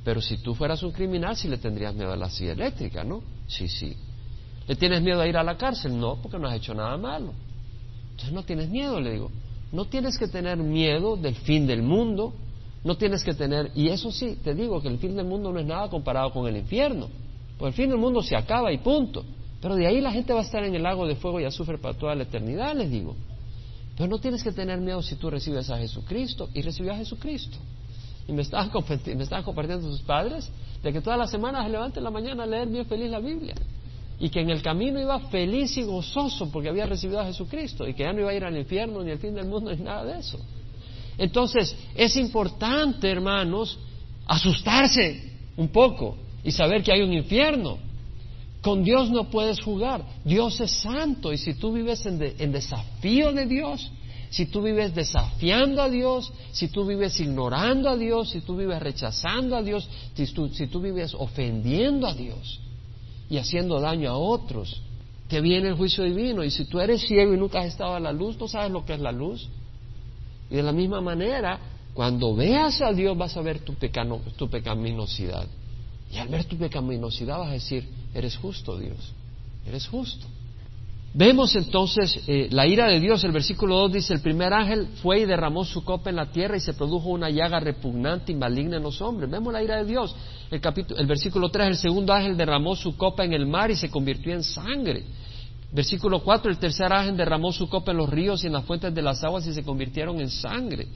[0.03, 3.21] Pero si tú fueras un criminal, sí le tendrías miedo a la silla eléctrica, ¿no?
[3.47, 3.95] Sí, sí.
[4.69, 5.99] ¿Le tienes miedo a ir a la cárcel?
[5.99, 7.33] No, porque no has hecho nada malo.
[8.11, 9.31] Entonces no tienes miedo, le digo.
[9.71, 12.35] No tienes que tener miedo del fin del mundo.
[12.83, 15.59] No tienes que tener, y eso sí, te digo que el fin del mundo no
[15.59, 17.09] es nada comparado con el infierno.
[17.57, 19.25] Pues el fin del mundo se acaba y punto.
[19.59, 21.79] Pero de ahí la gente va a estar en el lago de fuego y azufre
[21.79, 23.15] para toda la eternidad, les digo.
[23.97, 27.57] Pero no tienes que tener miedo si tú recibes a Jesucristo y recibió a Jesucristo.
[28.27, 28.69] Y me estaban,
[29.17, 30.47] me estaban compartiendo sus padres
[30.83, 33.19] de que todas las semanas se levante en la mañana a leer bien feliz la
[33.19, 33.55] Biblia
[34.19, 37.93] y que en el camino iba feliz y gozoso porque había recibido a Jesucristo y
[37.93, 40.03] que ya no iba a ir al infierno ni al fin del mundo ni nada
[40.03, 40.39] de eso.
[41.17, 43.77] Entonces, es importante, hermanos,
[44.25, 45.21] asustarse
[45.57, 47.77] un poco y saber que hay un infierno.
[48.61, 50.03] Con Dios no puedes jugar.
[50.25, 53.89] Dios es santo y si tú vives en, desafío de Dios,
[54.29, 58.79] si tú vives desafiando a Dios, si tú vives ignorando a Dios, si tú vives
[58.81, 62.59] rechazando a Dios, si tú vives ofendiendo a Dios,
[63.29, 64.81] y haciendo daño a otros,
[65.27, 66.43] que viene el juicio divino.
[66.43, 68.83] Y si tú eres ciego y nunca has estado a la luz, no sabes lo
[68.83, 69.47] que es la luz.
[70.49, 71.59] Y de la misma manera,
[71.93, 73.75] cuando veas a Dios vas a ver tu,
[74.35, 75.47] tu pecaminosidad.
[76.11, 79.13] Y al ver tu pecaminosidad vas a decir, eres justo Dios,
[79.67, 80.25] eres justo.
[81.13, 83.23] Vemos entonces eh, la ira de Dios.
[83.23, 86.55] El versículo 2 dice, el primer ángel fue y derramó su copa en la tierra
[86.57, 89.29] y se produjo una llaga repugnante y maligna en los hombres.
[89.29, 90.15] Vemos la ira de Dios.
[90.51, 93.75] El, capítulo, el versículo 3, el segundo ángel derramó su copa en el mar y
[93.75, 95.03] se convirtió en sangre.
[95.71, 98.93] Versículo 4, el tercer ángel derramó su copa en los ríos y en las fuentes
[98.93, 100.87] de las aguas y se convirtieron en sangre.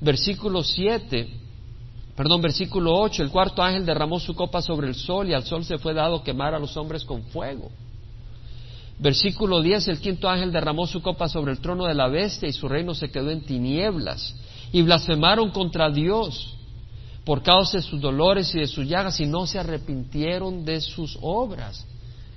[0.00, 1.28] Versículo 7,
[2.16, 5.64] perdón, versículo 8, el cuarto ángel derramó su copa sobre el sol y al sol
[5.64, 7.70] se fue dado quemar a los hombres con fuego.
[8.98, 12.52] Versículo 10, el quinto ángel derramó su copa sobre el trono de la bestia y
[12.52, 14.34] su reino se quedó en tinieblas.
[14.72, 16.56] Y blasfemaron contra Dios
[17.24, 21.18] por causa de sus dolores y de sus llagas y no se arrepintieron de sus
[21.20, 21.84] obras.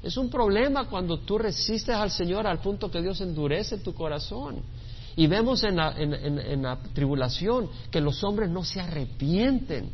[0.02, 4.62] Es un problema cuando tú resistes al Señor al punto que Dios endurece tu corazón.
[5.16, 9.90] Y vemos en la, en la tribulación que los hombres no se arrepienten.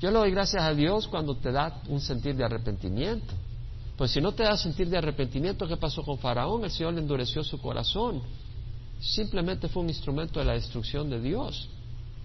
[0.00, 3.34] Yo le doy gracias a Dios cuando te da un sentir de arrepentimiento.
[3.98, 6.64] Pues si no te da sentir de arrepentimiento, ¿qué pasó con Faraón?
[6.64, 8.22] El Señor le endureció su corazón.
[9.00, 11.68] Simplemente fue un instrumento de la destrucción de Dios.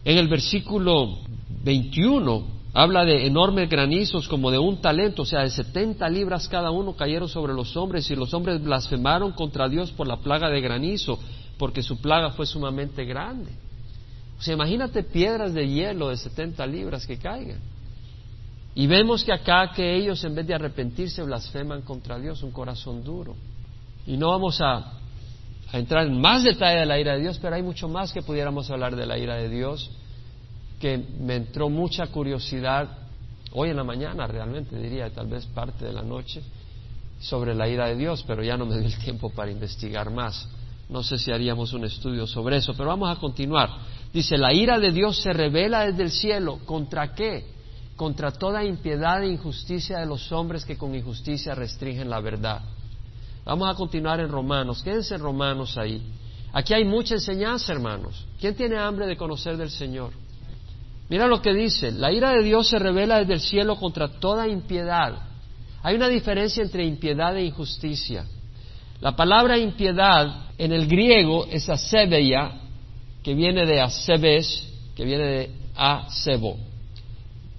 [0.06, 1.18] En el versículo
[1.64, 6.70] 21 habla de enormes granizos como de un talento, o sea, de 70 libras cada
[6.70, 10.62] uno cayeron sobre los hombres y los hombres blasfemaron contra Dios por la plaga de
[10.62, 11.18] granizo,
[11.58, 13.52] porque su plaga fue sumamente grande.
[14.38, 17.73] O sea, imagínate piedras de hielo de 70 libras que caigan.
[18.76, 23.04] Y vemos que acá que ellos en vez de arrepentirse blasfeman contra Dios, un corazón
[23.04, 23.36] duro.
[24.08, 24.94] Y no vamos a,
[25.72, 28.70] entrar en más detalle de la ira de Dios, pero hay mucho más que pudiéramos
[28.70, 29.92] hablar de la ira de Dios,
[30.80, 32.90] que me entró mucha curiosidad
[33.52, 36.42] hoy en la mañana, realmente diría, tal vez parte de la noche,
[37.20, 40.48] sobre la ira de Dios, pero ya no me dio el tiempo para investigar más.
[40.90, 43.70] No sé si haríamos un estudio sobre eso, pero vamos a continuar.
[44.12, 46.60] Dice, la ira de Dios se revela desde el cielo.
[46.66, 47.53] ¿Contra qué?
[48.04, 52.60] Contra toda impiedad e injusticia de los hombres que con injusticia restringen la verdad.
[53.46, 54.84] Vamos a continuar en Romanos.
[54.84, 56.04] Quédense en Romanos ahí.
[56.52, 58.26] Aquí hay mucha enseñanza, hermanos.
[58.42, 60.12] ¿Quién tiene hambre de conocer del Señor?
[61.08, 61.94] Mira lo que dice.
[61.94, 65.14] La ira de Dios se revela desde el cielo contra toda impiedad.
[65.82, 68.26] Hay una diferencia entre impiedad e injusticia.
[69.00, 72.52] La palabra impiedad en el griego es asebeia,
[73.24, 76.73] que viene de asebes, que viene de asebo.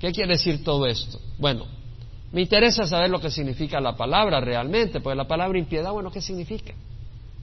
[0.05, 1.19] ¿Qué quiere decir todo esto?
[1.39, 1.65] Bueno,
[2.31, 6.21] me interesa saber lo que significa la palabra realmente, porque la palabra impiedad, bueno, ¿qué
[6.21, 6.75] significa?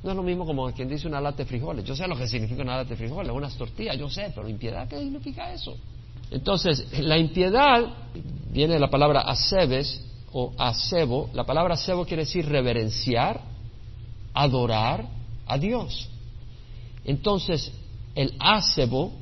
[0.03, 1.83] No es lo mismo como quien dice una lata de frijoles.
[1.85, 4.87] Yo sé lo que significa una lata de frijoles, unas tortillas, yo sé, pero impiedad,
[4.87, 5.75] ¿qué significa eso?
[6.29, 7.95] Entonces, la impiedad
[8.51, 11.31] viene de la palabra asebes o asebo.
[11.33, 13.41] La palabra asebo quiere decir reverenciar,
[14.35, 15.07] adorar
[15.47, 16.07] a Dios.
[17.05, 17.71] Entonces,
[18.13, 19.13] el asebo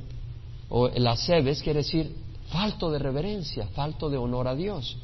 [0.68, 2.19] o el asebes quiere decir
[2.50, 4.96] falto de reverencia, falto de honor a Dios.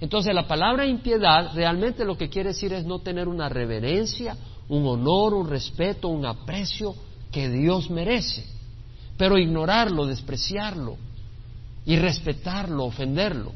[0.00, 4.36] Entonces, la palabra impiedad realmente lo que quiere decir es no tener una reverencia,
[4.68, 6.94] un honor, un respeto, un aprecio
[7.30, 8.44] que Dios merece,
[9.16, 10.96] pero ignorarlo, despreciarlo,
[11.86, 13.52] y respetarlo, ofenderlo.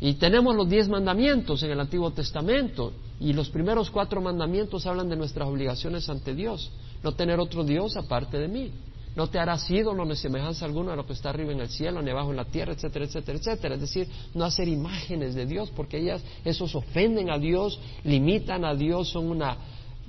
[0.00, 5.08] Y tenemos los diez mandamientos en el Antiguo Testamento y los primeros cuatro mandamientos hablan
[5.08, 6.70] de nuestras obligaciones ante Dios.
[7.02, 8.70] No tener otro Dios aparte de mí.
[9.16, 12.00] No te harás ídolo ni semejanza alguna a lo que está arriba en el cielo,
[12.00, 13.74] ni abajo en la tierra, etcétera, etcétera, etcétera.
[13.74, 18.74] Es decir, no hacer imágenes de Dios, porque ellas, esos ofenden a Dios, limitan a
[18.74, 19.56] Dios, son una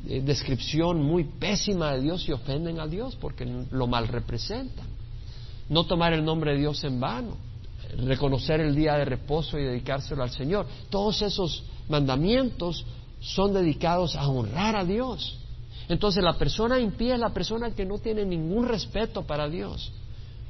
[0.08, 4.92] eh, descripción muy pésima de Dios y ofenden a Dios porque lo mal representan
[5.72, 7.38] no tomar el nombre de Dios en vano,
[8.06, 10.68] reconocer el día de reposo y dedicárselo al Señor.
[10.90, 12.86] Todos esos mandamientos
[13.22, 15.40] son dedicados a honrar a Dios.
[15.90, 19.92] Entonces la persona impía es la persona que no tiene ningún respeto para Dios,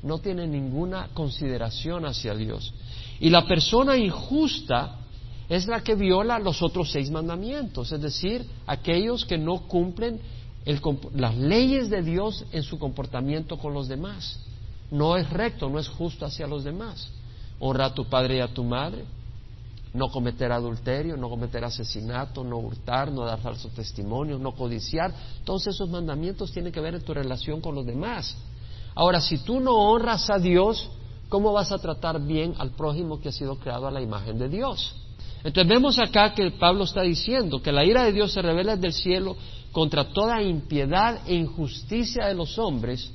[0.04, 2.74] no tiene ninguna consideración hacia Dios.
[3.20, 4.98] Y la persona injusta
[5.50, 10.20] es la que viola los otros seis mandamientos, es decir, aquellos que no cumplen
[11.16, 14.40] las leyes de Dios en su comportamiento con los demás
[14.92, 17.10] no es recto, no es justo hacia los demás.
[17.60, 19.06] Honra a tu padre y a tu madre,
[19.94, 25.14] no cometer adulterio, no cometer asesinato, no hurtar, no dar falso testimonio, no codiciar.
[25.44, 28.38] Todos esos mandamientos tienen que ver en tu relación con los demás.
[28.96, 30.90] Ahora, si tú no honras a Dios,
[31.30, 34.48] ¿cómo vas a tratar bien al prójimo que ha sido creado a la imagen de
[34.48, 34.96] Dios?
[35.44, 38.94] Entonces vemos acá que Pablo está diciendo que la ira de Dios se revela del
[38.94, 39.36] cielo
[39.72, 43.12] contra toda impiedad e injusticia de los hombres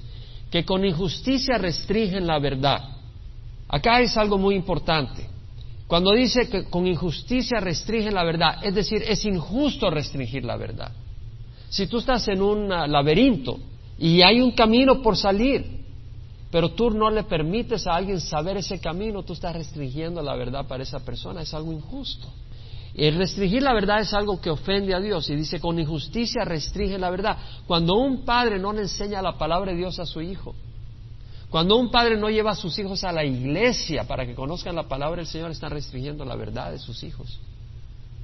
[0.51, 2.97] que con injusticia restringen la verdad.
[3.69, 5.36] Acá es algo muy importante.
[5.87, 10.91] Cuando dice que con injusticia restringen la verdad, es decir, es injusto restringir la verdad.
[11.69, 13.59] Si tú estás en un laberinto
[13.99, 15.85] y hay un camino por salir,
[16.51, 20.67] pero tú no le permites a alguien saber ese camino, tú estás restringiendo la verdad
[20.67, 22.29] para esa persona, es algo injusto.
[22.95, 26.99] El restringir la verdad es algo que ofende a Dios y dice con injusticia restringe
[26.99, 27.37] la verdad.
[27.67, 30.55] Cuando un padre no le enseña la palabra de Dios a su hijo,
[31.51, 34.89] cuando un padre no lleva a sus hijos a la iglesia para que conozcan la
[34.89, 37.39] palabra del Señor, está restringiendo la verdad de sus hijos.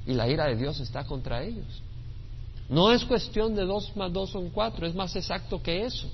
[0.07, 1.83] Y la ira de Dios está contra ellos.
[2.69, 6.11] No es cuestión de dos más dos son cuatro, es más exacto que eso.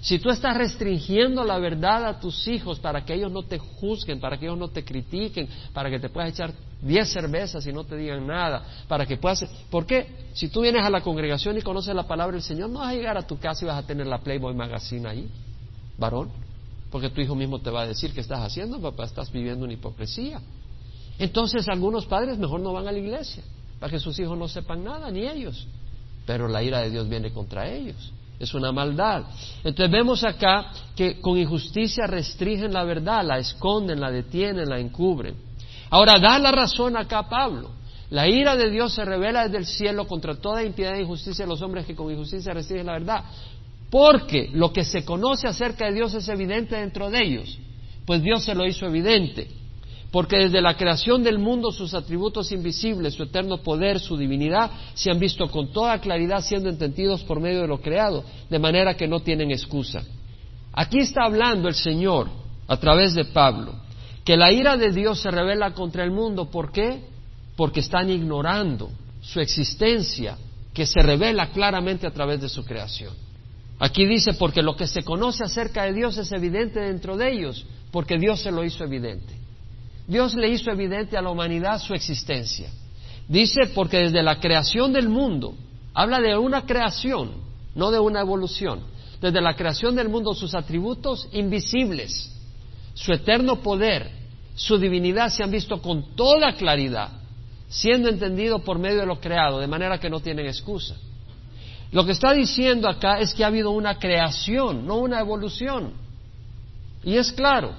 [0.00, 4.20] Si tú estás restringiendo la verdad a tus hijos para que ellos no te juzguen,
[4.20, 7.84] para que ellos no te critiquen, para que te puedas echar diez cervezas y no
[7.84, 9.46] te digan nada, para que puedas...
[9.70, 10.06] ¿Por qué?
[10.34, 12.94] Si tú vienes a la congregación y conoces la palabra del Señor, no vas a
[12.94, 15.30] llegar a tu casa y vas a tener la Playboy Magazine ahí,
[15.98, 16.30] varón,
[16.90, 19.74] porque tu hijo mismo te va a decir que estás haciendo, papá, estás viviendo una
[19.74, 20.40] hipocresía.
[21.18, 23.42] Entonces algunos padres mejor no van a la iglesia,
[23.78, 25.66] para que sus hijos no sepan nada, ni ellos.
[26.26, 29.24] Pero la ira de Dios viene contra ellos es una maldad.
[29.62, 35.36] Entonces vemos acá que con injusticia restringen la verdad, la esconden, la detienen, la encubren.
[35.90, 37.70] Ahora da la razón acá Pablo.
[38.10, 41.48] La ira de Dios se revela desde el cielo contra toda impiedad e injusticia de
[41.48, 43.24] los hombres que con injusticia restringen la verdad.
[43.94, 47.56] Porque lo que se conoce acerca de Dios es evidente dentro de ellos,
[48.04, 49.46] pues Dios se lo hizo evidente
[50.10, 55.12] porque desde la creación del mundo sus atributos invisibles, su eterno poder, su divinidad, se
[55.12, 59.08] han visto con toda claridad siendo entendidos por medio de lo creado, de manera que
[59.08, 60.04] no tienen excusa.
[60.72, 62.28] Aquí está hablando el Señor,
[62.66, 63.74] a través de Pablo,
[64.24, 66.48] que la ira de Dios se revela contra el mundo.
[66.48, 67.00] ¿Por qué?
[67.56, 70.36] Porque están ignorando su existencia,
[70.72, 73.23] que se revela claramente a través de su creación.
[73.84, 77.66] Aquí dice, porque lo que se conoce acerca de Dios es evidente dentro de ellos,
[77.90, 79.34] porque Dios se lo hizo evidente.
[80.06, 82.70] Dios le hizo evidente a la humanidad su existencia.
[83.28, 85.54] Dice, porque desde la creación del mundo,
[85.92, 87.32] habla de una creación,
[87.74, 88.80] no de una evolución.
[89.20, 92.34] Desde la creación del mundo sus atributos invisibles,
[92.94, 94.10] su eterno poder,
[94.54, 97.10] su divinidad se han visto con toda claridad,
[97.68, 100.96] siendo entendido por medio de lo creado, de manera que no tienen excusa.
[101.92, 105.92] Lo que está diciendo acá es que ha habido una creación, no una evolución.
[107.04, 107.72] Y es claro,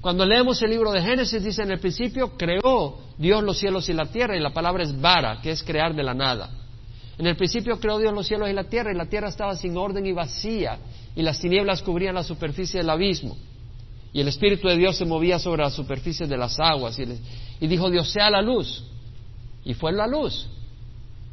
[0.00, 3.92] cuando leemos el libro de Génesis, dice en el principio creó Dios los cielos y
[3.92, 6.50] la tierra, y la palabra es vara, que es crear de la nada.
[7.18, 9.76] En el principio creó Dios los cielos y la tierra, y la tierra estaba sin
[9.76, 10.78] orden y vacía,
[11.14, 13.36] y las tinieblas cubrían la superficie del abismo.
[14.12, 16.98] Y el Espíritu de Dios se movía sobre la superficie de las aguas.
[16.98, 18.82] Y, dijo Dios, sea la luz.
[19.62, 20.48] Y fue la luz.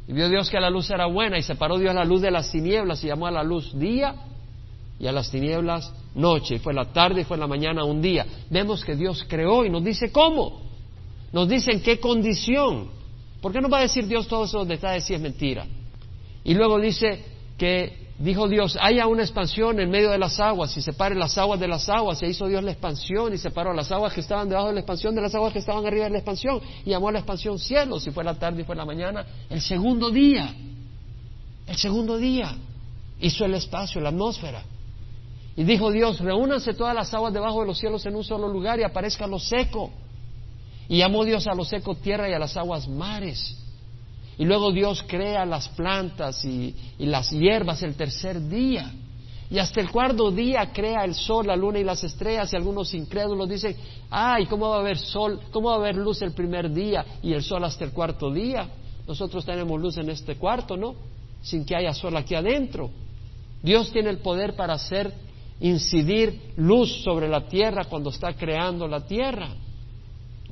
[0.06, 2.50] Y vio Dios que la luz era buena, y separó Dios la luz de las
[2.50, 4.14] tinieblas, y llamó a la luz día,
[4.98, 6.56] y a las tinieblas noche.
[6.56, 8.26] Y fue la tarde y fue la mañana un día.
[8.50, 10.62] Vemos que Dios creó y nos dice cómo.
[11.32, 12.88] Nos dice en qué condición.
[13.40, 15.66] ¿Por qué no va a decir Dios todos esos detalles si es mentira?
[16.44, 17.24] Y luego dice
[17.58, 21.58] que dijo Dios, haya una expansión en medio de las aguas y separe las aguas
[21.58, 22.22] de las aguas.
[22.22, 25.14] Y hizo Dios la expansión y separó las aguas que estaban debajo de la expansión
[25.14, 26.60] de las aguas que estaban arriba de la expansión.
[26.84, 28.06] Y llamó a la expansión cielos.
[28.06, 29.24] Y fue la tarde y fue la mañana.
[29.50, 30.54] El segundo día.
[31.66, 32.54] El segundo día.
[33.20, 34.62] Hizo el espacio, la atmósfera.
[35.56, 38.80] Y dijo Dios, reúnanse todas las aguas debajo de los cielos en un solo lugar
[38.80, 39.90] y aparezca lo seco.
[40.88, 43.63] Y llamó Dios a lo seco tierra y a las aguas mares.
[44.38, 48.92] Y luego Dios crea las plantas y, las hierbas el tercer día.
[49.50, 52.52] Y hasta el cuarto día crea el sol, la luna y las estrellas.
[52.52, 53.76] Y algunos incrédulos dicen,
[54.10, 55.40] ay, ¿cómo va a haber sol?
[55.52, 58.68] ¿Cómo va a haber luz el primer día y el sol hasta el cuarto día?
[59.06, 60.94] Nosotros tenemos luz en este cuarto, ¿no?
[61.42, 62.90] Sin que haya sol aquí adentro.
[63.62, 65.12] Dios tiene el poder para hacer
[65.60, 69.48] incidir luz sobre la tierra cuando está creando la tierra.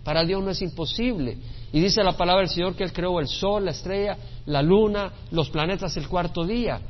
[0.04, 1.38] Para Dios no es imposible.
[1.72, 5.12] Y dice la palabra del Señor que Él creó el sol, la estrella, la luna,
[5.30, 6.80] los planetas el cuarto día.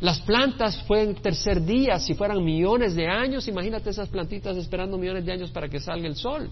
[0.00, 4.96] Las plantas fue en tercer día, si fueran millones de años, imagínate esas plantitas esperando
[4.96, 6.48] millones de años para que salga el sol.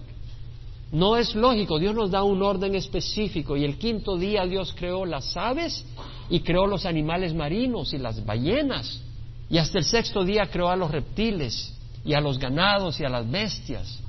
[0.91, 5.05] No es lógico, Dios nos da un orden específico y el quinto día Dios creó
[5.05, 5.85] las aves
[6.29, 9.01] y creó los animales marinos y las ballenas.
[9.49, 13.09] Y hasta el sexto día creó a los reptiles y a los ganados y a
[13.09, 14.01] las bestias.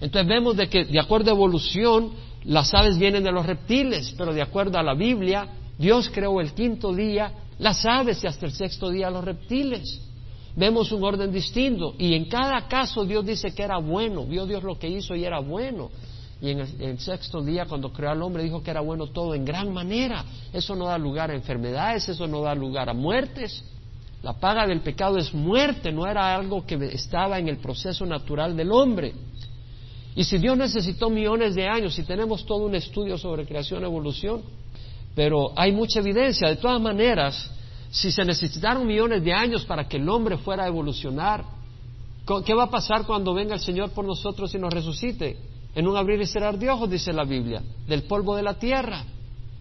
[0.00, 2.12] Entonces vemos de que de acuerdo a evolución
[2.44, 6.52] las aves vienen de los reptiles, pero de acuerdo a la Biblia, Dios creó el
[6.52, 10.00] quinto día las aves y hasta el sexto día los reptiles.
[10.54, 14.62] Vemos un orden distinto y en cada caso Dios dice que era bueno, vio Dios
[14.62, 15.90] lo que hizo y era bueno.
[16.40, 19.44] Y en el, sexto día, cuando creó al hombre, dijo que era bueno todo en
[19.44, 20.24] gran manera.
[20.52, 23.64] Eso no da lugar a enfermedades, eso no da lugar a muertes.
[24.22, 28.56] La paga del pecado es muerte, no era algo que estaba en el proceso natural
[28.56, 29.14] del hombre.
[30.18, 33.84] Y si Dios necesitó millones de años, y tenemos todo un estudio sobre creación y
[33.84, 34.42] evolución,
[35.14, 36.48] pero hay mucha evidencia.
[36.48, 37.48] De todas maneras,
[37.92, 41.44] si se necesitaron millones de años para que el hombre fuera a evolucionar,
[42.44, 45.36] ¿qué va a pasar cuando venga el Señor por nosotros y nos resucite?
[45.76, 49.04] En un abrir y cerrar de ojos, dice la Biblia, del polvo de la tierra.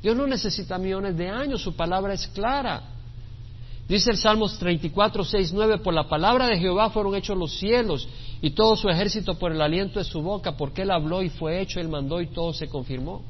[0.02, 2.82] Dios no necesita millones de años, su palabra es clara.
[3.88, 8.10] Dice el Salmos 34, 6, 9, por la palabra de Jehová fueron hechos los cielos
[8.42, 11.62] y todo su ejército por el aliento de su boca, porque él habló y fue
[11.62, 13.24] hecho, él mandó y todo se confirmó.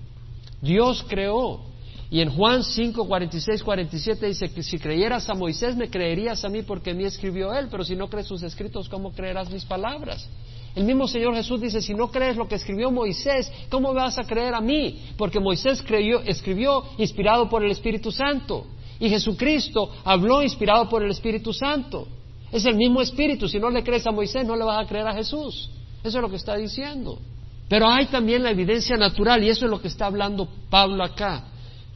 [0.61, 1.61] Dios creó.
[2.09, 6.49] Y en Juan 5, 46, 47 dice que si creyeras a Moisés me creerías a
[6.49, 10.27] mí porque mí escribió él, pero si no crees sus escritos, ¿cómo creerás mis palabras?
[10.73, 14.23] El mismo Señor Jesús dice, si no crees lo que escribió Moisés, ¿cómo vas a
[14.23, 15.01] creer a mí?
[15.17, 18.67] Porque Moisés creyó, escribió inspirado por el Espíritu Santo.
[18.99, 22.07] Y Jesucristo habló inspirado por el Espíritu Santo.
[22.51, 23.47] Es el mismo Espíritu.
[23.47, 25.69] Si no le crees a Moisés, no le vas a creer a Jesús.
[26.03, 27.19] Eso es lo que está diciendo.
[27.67, 31.45] Pero hay también la evidencia natural y eso es lo que está hablando Pablo acá.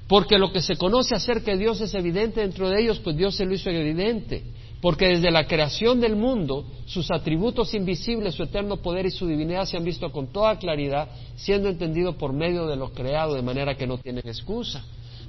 [0.08, 3.36] Porque lo que se conoce acerca de Dios es evidente dentro de ellos, pues Dios
[3.36, 4.44] se lo hizo evidente.
[4.82, 9.66] Porque desde la creación del mundo, sus atributos invisibles, su eterno poder y su divinidad
[9.66, 13.76] se han visto con toda claridad, siendo entendido por medio de lo creado, de manera
[13.76, 14.84] que no tienen excusa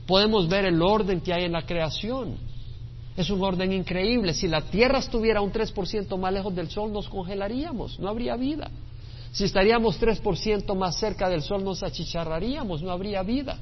[0.07, 2.37] podemos ver el orden que hay en la creación.
[3.17, 4.33] Es un orden increíble.
[4.33, 8.71] Si la Tierra estuviera un 3% más lejos del Sol, nos congelaríamos, no habría vida.
[9.33, 13.59] Si estaríamos 3% más cerca del Sol, nos achicharraríamos, no habría vida.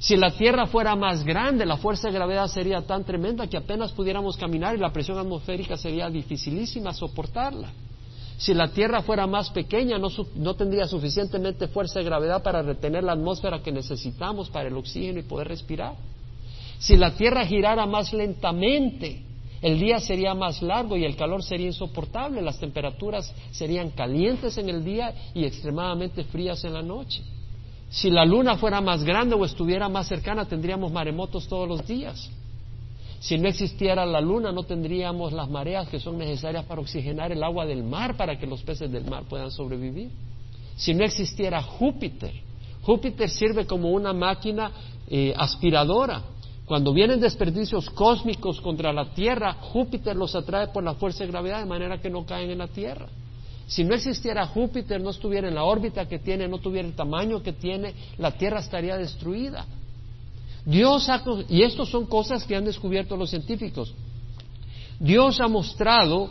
[0.00, 3.92] Si la Tierra fuera más grande, la fuerza de gravedad sería tan tremenda que apenas
[3.92, 7.70] pudiéramos caminar y la presión atmosférica sería dificilísima soportarla.
[8.38, 13.12] Si la Tierra fuera más pequeña, no, tendría suficientemente fuerza de gravedad para retener la
[13.12, 15.92] atmósfera que necesitamos para el oxígeno y poder respirar.
[16.80, 19.22] Si la Tierra girara más lentamente,
[19.60, 24.70] el día sería más largo y el calor sería insoportable, las temperaturas serían calientes en
[24.70, 27.22] el día y extremadamente frías en la noche.
[27.90, 32.30] Si la luna fuera más grande o estuviera más cercana, tendríamos maremotos todos los días.
[33.18, 37.42] Si no existiera la luna, no tendríamos las mareas que son necesarias para oxigenar el
[37.42, 40.10] agua del mar para que los peces del mar puedan sobrevivir.
[40.76, 42.32] Si no existiera Júpiter,
[42.80, 44.72] Júpiter sirve como una máquina
[45.06, 46.22] eh, aspiradora.
[46.70, 51.58] Cuando vienen desperdicios cósmicos contra la Tierra, Júpiter los atrae por la fuerza de gravedad
[51.58, 53.08] de manera que no caen en la Tierra.
[53.66, 57.42] Si no existiera Júpiter, no estuviera en la órbita que tiene, no tuviera el tamaño
[57.42, 59.66] que tiene, la Tierra estaría destruida.
[60.64, 63.92] Dios ha, y estas son cosas que han descubierto los científicos.
[65.00, 66.30] Dios ha mostrado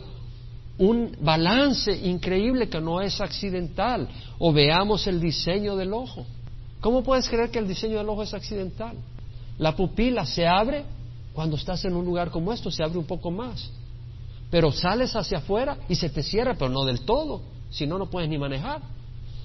[0.78, 4.08] un balance increíble que no es accidental.
[4.38, 6.24] O veamos el diseño del ojo.
[6.80, 8.96] ¿Cómo puedes creer que el diseño del ojo es accidental?
[9.60, 10.84] La pupila se abre
[11.34, 13.70] cuando estás en un lugar como esto, se abre un poco más.
[14.50, 17.42] Pero sales hacia afuera y se te cierra, pero no del todo.
[17.68, 18.80] Si no, no puedes ni manejar.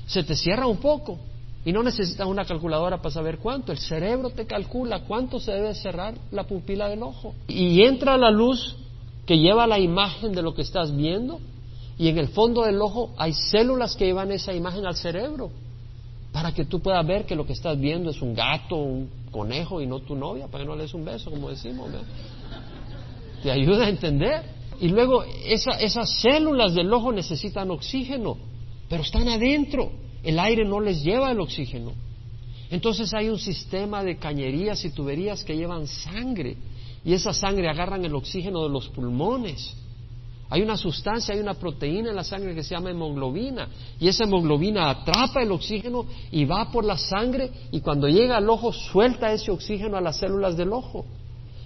[0.07, 1.20] Se te cierra un poco.
[1.66, 3.74] Y no necesitas una calculadora para saber cuánto.
[3.74, 7.36] El cerebro te calcula cuánto se debe cerrar la pupila del ojo.
[7.49, 8.78] Y entra la luz
[9.26, 11.41] que lleva la imagen de lo que estás viendo.
[11.97, 15.51] Y en el fondo del ojo hay células que llevan esa imagen al cerebro.
[16.32, 19.81] Para que tú puedas ver que lo que estás viendo es un gato, un conejo
[19.81, 20.47] y no tu novia.
[20.47, 21.89] Para que no le des un beso, como decimos.
[23.43, 24.43] Te ayuda a entender.
[24.79, 28.38] Y luego esas células del ojo necesitan oxígeno.
[28.88, 29.91] Pero están adentro
[30.25, 31.93] el aire no les lleva el oxígeno.
[32.71, 36.57] Entonces hay un sistema de cañerías y tuberías que llevan sangre
[37.05, 39.77] y esa sangre agarran el oxígeno de los pulmones.
[40.49, 43.67] Hay una sustancia, hay una proteína en la sangre que se llama hemoglobina
[43.99, 48.47] y esa hemoglobina atrapa el oxígeno y va por la sangre y cuando llega al
[48.49, 51.05] ojo suelta ese oxígeno a las células del ojo.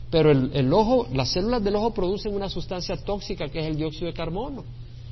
[0.09, 4.07] Pero el, ojo, las células del ojo producen una sustancia tóxica que es el dióxido
[4.07, 4.63] de carbono.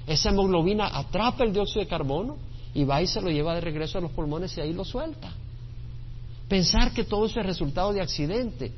[0.07, 2.37] Esa hemoglobina atrapa el dióxido de carbono
[2.73, 5.29] y va y se lo lleva de regreso a los pulmones y ahí lo suelta.
[6.47, 8.71] Pensar que todo eso es resultado de accidente.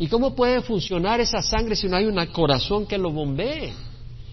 [0.00, 3.72] ¿Y cómo puede funcionar esa sangre si no hay un corazón que lo bombee?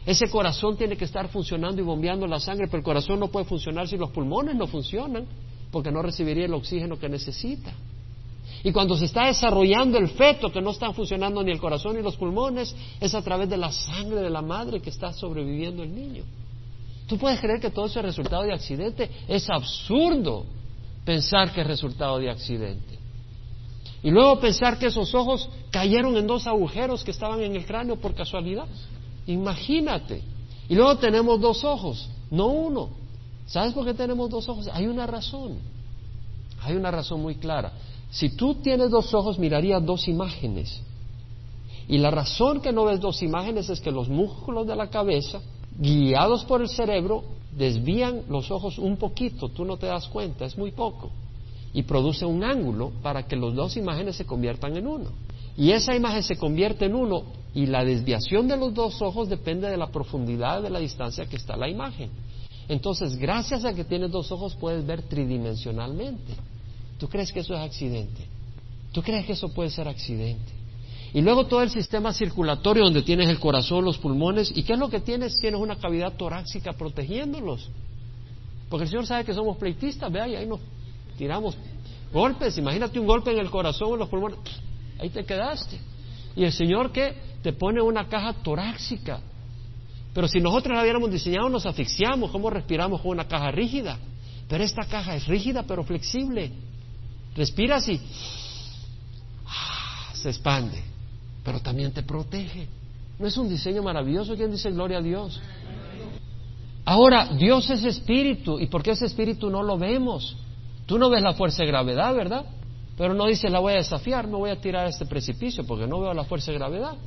[0.07, 3.45] Ese corazón tiene que estar funcionando y bombeando la sangre, pero el corazón no puede
[3.45, 5.25] funcionar si los pulmones no funcionan,
[5.69, 7.73] porque no recibiría el oxígeno que necesita.
[8.63, 12.01] Y cuando se está desarrollando el feto, que no están funcionando ni el corazón ni
[12.01, 15.93] los pulmones, es a través de la sangre de la madre que está sobreviviendo el
[15.93, 16.23] niño.
[17.05, 19.11] ¿Tú puedes creer que todo eso es resultado de accidente?
[19.27, 20.45] Es absurdo
[21.03, 22.97] pensar que es resultado de accidente.
[24.03, 27.97] Y luego pensar que esos ojos cayeron en dos agujeros que estaban en el cráneo
[27.97, 28.67] por casualidad.
[29.27, 30.23] Imagínate.
[30.69, 32.89] Y luego tenemos dos ojos, no uno.
[33.45, 34.69] ¿Sabes por qué tenemos dos ojos?
[34.73, 35.59] Hay una razón.
[36.61, 37.71] Hay una razón muy clara.
[38.09, 40.81] Si tú tienes dos ojos, mirarías dos imágenes.
[41.87, 45.41] Y la razón que no ves dos imágenes es que los músculos de la cabeza
[45.77, 47.23] guiados por el cerebro,
[47.55, 51.11] desvían los ojos un poquito, tú no te das cuenta, es muy poco,
[51.73, 55.09] y produce un ángulo para que las dos imágenes se conviertan en uno.
[55.55, 57.23] Y esa imagen se convierte en uno
[57.57, 61.37] y la desviación de los dos ojos depende de la profundidad de la distancia que
[61.37, 62.11] está la imagen.
[62.69, 66.35] Entonces, gracias a que tienes dos ojos puedes ver tridimensionalmente.
[66.99, 68.27] ¿Tú crees que eso es accidente?
[68.91, 70.51] ¿Tú crees que eso puede ser accidente?
[71.15, 74.55] Y luego todo el sistema circulatorio donde tienes el corazón, los pulmones.
[74.55, 75.39] ¿Y qué es lo que tienes?
[75.39, 77.71] Tienes una cavidad torácica protegiéndolos.
[78.69, 80.59] Porque el Señor sabe que somos pleitistas, vea, y ahí nos
[81.17, 81.57] tiramos
[82.13, 82.55] golpes.
[82.59, 84.37] Imagínate un golpe en el corazón en los pulmones.
[84.99, 85.79] Ahí te quedaste.
[86.35, 87.15] Y el Señor que
[87.47, 89.21] te pone una caja torácica.
[90.13, 92.29] Pero si nosotros la hubiéramos diseñado, nos asfixiamos.
[92.29, 93.97] ¿Cómo respiramos con una caja rígida?
[94.49, 96.51] Pero esta caja es rígida pero flexible.
[97.37, 98.01] Respiras y
[99.45, 100.83] ah, se expande
[101.45, 102.67] pero también te protege.
[103.17, 104.35] ¿No es un diseño maravilloso?
[104.35, 105.39] ¿Quién dice gloria a Dios?
[106.83, 110.35] Ahora, Dios es espíritu, ¿y por qué ese espíritu no lo vemos?
[110.85, 112.43] Tú no ves la fuerza de gravedad, ¿verdad?
[112.97, 115.87] Pero no dices, la voy a desafiar, no voy a tirar a este precipicio porque
[115.87, 116.97] no veo la fuerza de gravedad.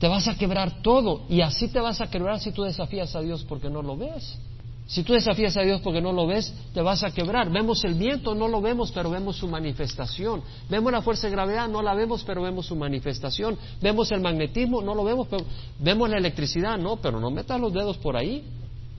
[0.00, 3.20] Te vas a quebrar todo y así te vas a quebrar si tú desafías a
[3.20, 4.38] Dios porque no lo ves.
[4.86, 7.48] Si tú desafías a Dios porque no lo ves, te vas a quebrar.
[7.52, 10.42] Vemos el viento, no lo vemos, pero vemos su manifestación.
[10.68, 13.56] Vemos la fuerza de gravedad, no la vemos, pero vemos su manifestación.
[13.80, 15.44] Vemos el magnetismo, no lo vemos, pero
[15.78, 18.42] vemos la electricidad, no, pero no metas los dedos por ahí.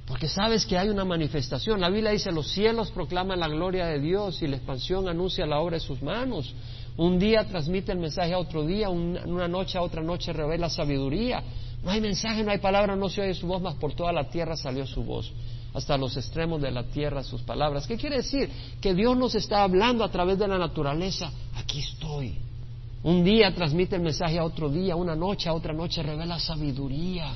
[0.08, 1.82] Porque sabes que hay una manifestación.
[1.82, 5.60] La Biblia dice, los cielos proclaman la gloria de Dios y la expansión anuncia la
[5.60, 6.54] obra de sus manos.
[6.98, 11.44] Un día transmite el mensaje a otro día, una noche a otra noche revela sabiduría.
[11.84, 14.30] No hay mensaje, no hay palabra, no se oye su voz, mas por toda la
[14.30, 15.32] tierra salió su voz
[15.74, 17.88] hasta los extremos de la tierra sus palabras.
[17.88, 18.50] ¿Qué quiere decir?
[18.82, 21.32] Que Dios nos está hablando a través de la naturaleza.
[21.56, 22.36] Aquí estoy.
[23.04, 27.34] Un día transmite el mensaje a otro día, una noche a otra noche revela sabiduría.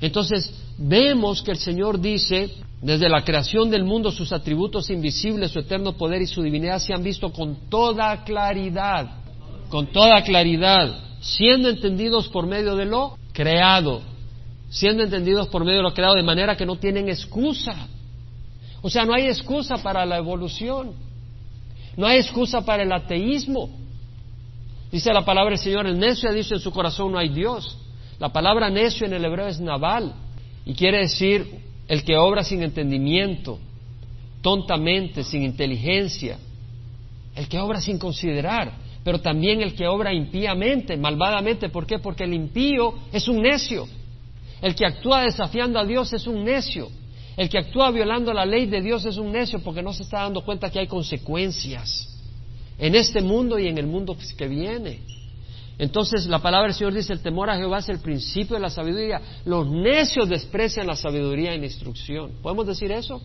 [0.00, 2.50] Entonces vemos que el Señor dice,
[2.82, 6.92] desde la creación del mundo sus atributos invisibles, su eterno poder y su divinidad se
[6.92, 9.22] han visto con toda claridad,
[9.68, 14.02] con toda claridad, siendo entendidos por medio de lo creado
[14.68, 17.88] siendo entendidos por medio de lo creado de manera que no tienen excusa.
[18.82, 20.92] O sea, no hay excusa para la evolución,
[21.96, 23.70] no hay excusa para el ateísmo.
[24.90, 27.78] Dice la palabra del Señor, el necio ha dicho en su corazón no hay Dios.
[28.18, 30.14] La palabra necio en el hebreo es naval
[30.64, 31.46] y quiere decir
[31.86, 33.58] el que obra sin entendimiento,
[34.42, 36.38] tontamente, sin inteligencia,
[37.34, 38.86] el que obra sin considerar.
[39.04, 41.68] pero también el que obra impíamente, malvadamente.
[41.68, 42.00] ¿Por qué?
[42.00, 43.86] Porque el impío es un necio.
[44.60, 46.88] El que actúa desafiando a Dios es un necio.
[47.36, 50.22] El que actúa violando la ley de Dios es un necio porque no se está
[50.22, 52.08] dando cuenta que hay consecuencias
[52.78, 55.00] en este mundo y en el mundo que viene.
[55.78, 58.70] Entonces la palabra del Señor dice, el temor a Jehová es el principio de la
[58.70, 59.20] sabiduría.
[59.44, 62.32] Los necios desprecian la sabiduría la instrucción.
[62.42, 63.20] ¿Podemos decir eso?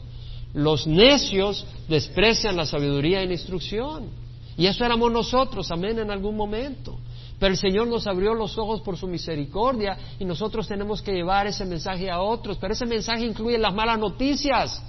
[0.53, 4.09] Los necios desprecian la sabiduría la instrucción.
[4.57, 6.99] Y eso éramos nosotros, amén, en algún momento.
[7.39, 11.47] Pero el Señor nos abrió los ojos por su misericordia y nosotros tenemos que llevar
[11.47, 12.57] ese mensaje a otros.
[12.57, 14.83] Pero ese mensaje incluye las malas noticias.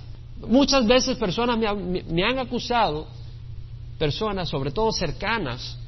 [0.47, 3.07] Muchas veces personas me, han acusado,
[3.99, 5.79] personas sobre todo cercanas,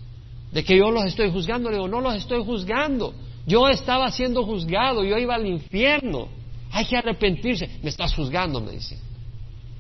[0.55, 1.69] de que yo los estoy juzgando.
[1.69, 3.13] Le digo, no los estoy juzgando.
[3.45, 6.29] Yo estaba siendo juzgado, yo iba al infierno.
[6.71, 7.69] Hay que arrepentirse.
[7.83, 8.99] Me estás juzgando, me dice.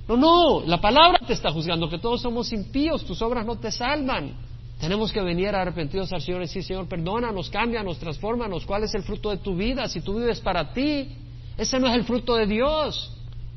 [0.09, 3.70] No, no, la palabra te está juzgando, que todos somos impíos, tus obras no te
[3.70, 4.35] salvan.
[4.79, 8.66] Tenemos que venir arrepentidos al Señor y decir, Señor, perdónanos, cámbianos, transfórmanos.
[8.66, 9.89] ¿Cuál es el fruto de tu vida?
[9.89, 11.09] Si tú vives para ti,
[11.57, 13.12] ese no es el fruto de Dios.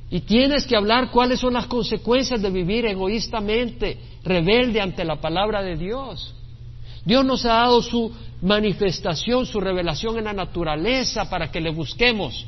[0.10, 5.62] Y tienes que hablar cuáles son las consecuencias de vivir egoístamente, rebelde ante la palabra
[5.64, 6.37] de Dios.
[7.08, 12.46] Dios nos ha dado su manifestación, su revelación en la naturaleza para que le busquemos.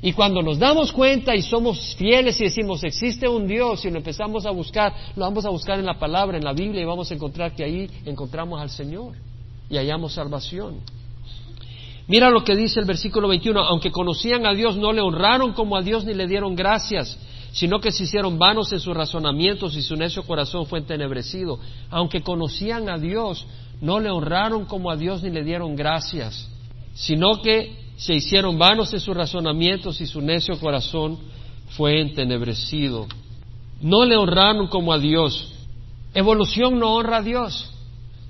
[0.00, 3.98] Y cuando nos damos cuenta y somos fieles y decimos existe un Dios y lo
[3.98, 7.10] empezamos a buscar, lo vamos a buscar en la palabra, en la Biblia y vamos
[7.10, 9.14] a encontrar que ahí encontramos al Señor
[9.68, 10.76] y hallamos salvación.
[12.06, 15.76] Mira lo que dice el versículo 21, aunque conocían a Dios no le honraron como
[15.76, 17.18] a Dios ni le dieron gracias,
[17.52, 21.58] sino que se hicieron vanos en sus razonamientos y su necio corazón fue entenebrecido.
[21.90, 23.46] Aunque conocían a Dios
[23.80, 26.48] no le honraron como a Dios ni le dieron gracias,
[26.94, 31.18] sino que se hicieron vanos en sus razonamientos y su necio corazón
[31.70, 33.06] fue entenebrecido.
[33.80, 35.52] No le honraron como a Dios.
[36.14, 37.72] Evolución no honra a Dios.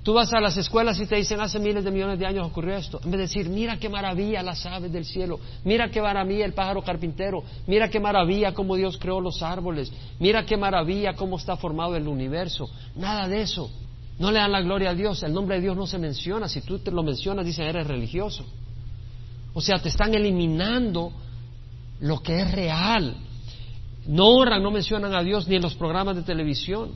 [0.03, 2.75] Tú vas a las escuelas y te dicen hace miles de millones de años ocurrió
[2.75, 2.99] esto.
[3.03, 6.53] En vez de decir, mira qué maravilla las aves del cielo, mira qué maravilla el
[6.53, 11.57] pájaro carpintero, mira qué maravilla cómo Dios creó los árboles, mira qué maravilla cómo está
[11.57, 12.69] formado el universo.
[12.95, 13.69] Nada de eso.
[14.19, 15.23] No le dan la gloria a Dios.
[15.23, 16.47] El nombre de Dios no se menciona.
[16.47, 18.45] Si tú te lo mencionas, dicen eres religioso.
[19.53, 21.11] O sea, te están eliminando
[22.01, 23.15] lo que es real.
[24.05, 26.91] No honran, no mencionan a Dios ni en los programas de televisión.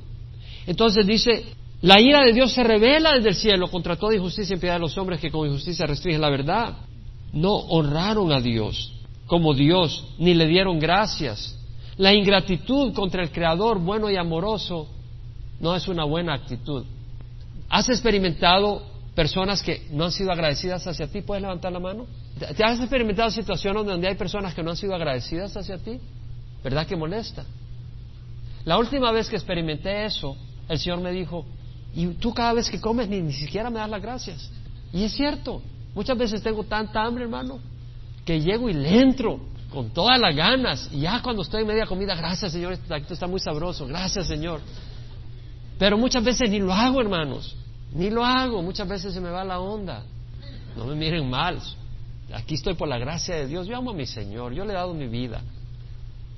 [0.67, 1.45] Entonces dice,
[1.82, 4.82] la ira de Dios se revela desde el cielo contra toda injusticia y piedad de
[4.82, 6.78] los hombres que con injusticia restringen la verdad.
[7.32, 8.93] No honraron a Dios
[9.28, 11.57] como Dios, ni le dieron gracias.
[11.97, 14.88] La ingratitud contra el Creador bueno y amoroso
[15.59, 16.86] no es una buena actitud.
[17.74, 18.84] ¿Has experimentado
[19.15, 21.24] personas que no han sido agradecidas hacia ti?
[21.24, 22.05] ¿Puedes levantar la mano?
[22.55, 25.99] ¿Te has experimentado situaciones donde hay personas que no han sido agradecidas hacia ti?
[26.63, 27.43] ¿Verdad que molesta?
[28.63, 30.38] La última vez que experimenté eso,
[30.69, 31.47] el Señor me dijo,
[31.95, 34.51] y tú cada vez que comes ni, ni siquiera me das las gracias.
[34.93, 35.63] Y es cierto,
[35.95, 37.57] muchas veces tengo tanta hambre, hermano,
[38.24, 39.39] que llego y le entro
[39.71, 40.89] con todas las ganas.
[40.91, 44.61] Y ya cuando estoy en media comida, gracias Señor, esto está muy sabroso, gracias Señor.
[45.80, 47.57] Pero muchas veces ni lo hago, hermanos,
[47.93, 50.03] ni lo hago, muchas veces se me va la onda.
[50.75, 51.59] No me miren mal,
[52.33, 53.67] Aquí estoy por la gracia de Dios.
[53.67, 54.53] Yo amo a mi Señor.
[54.53, 55.41] Yo le he dado mi vida.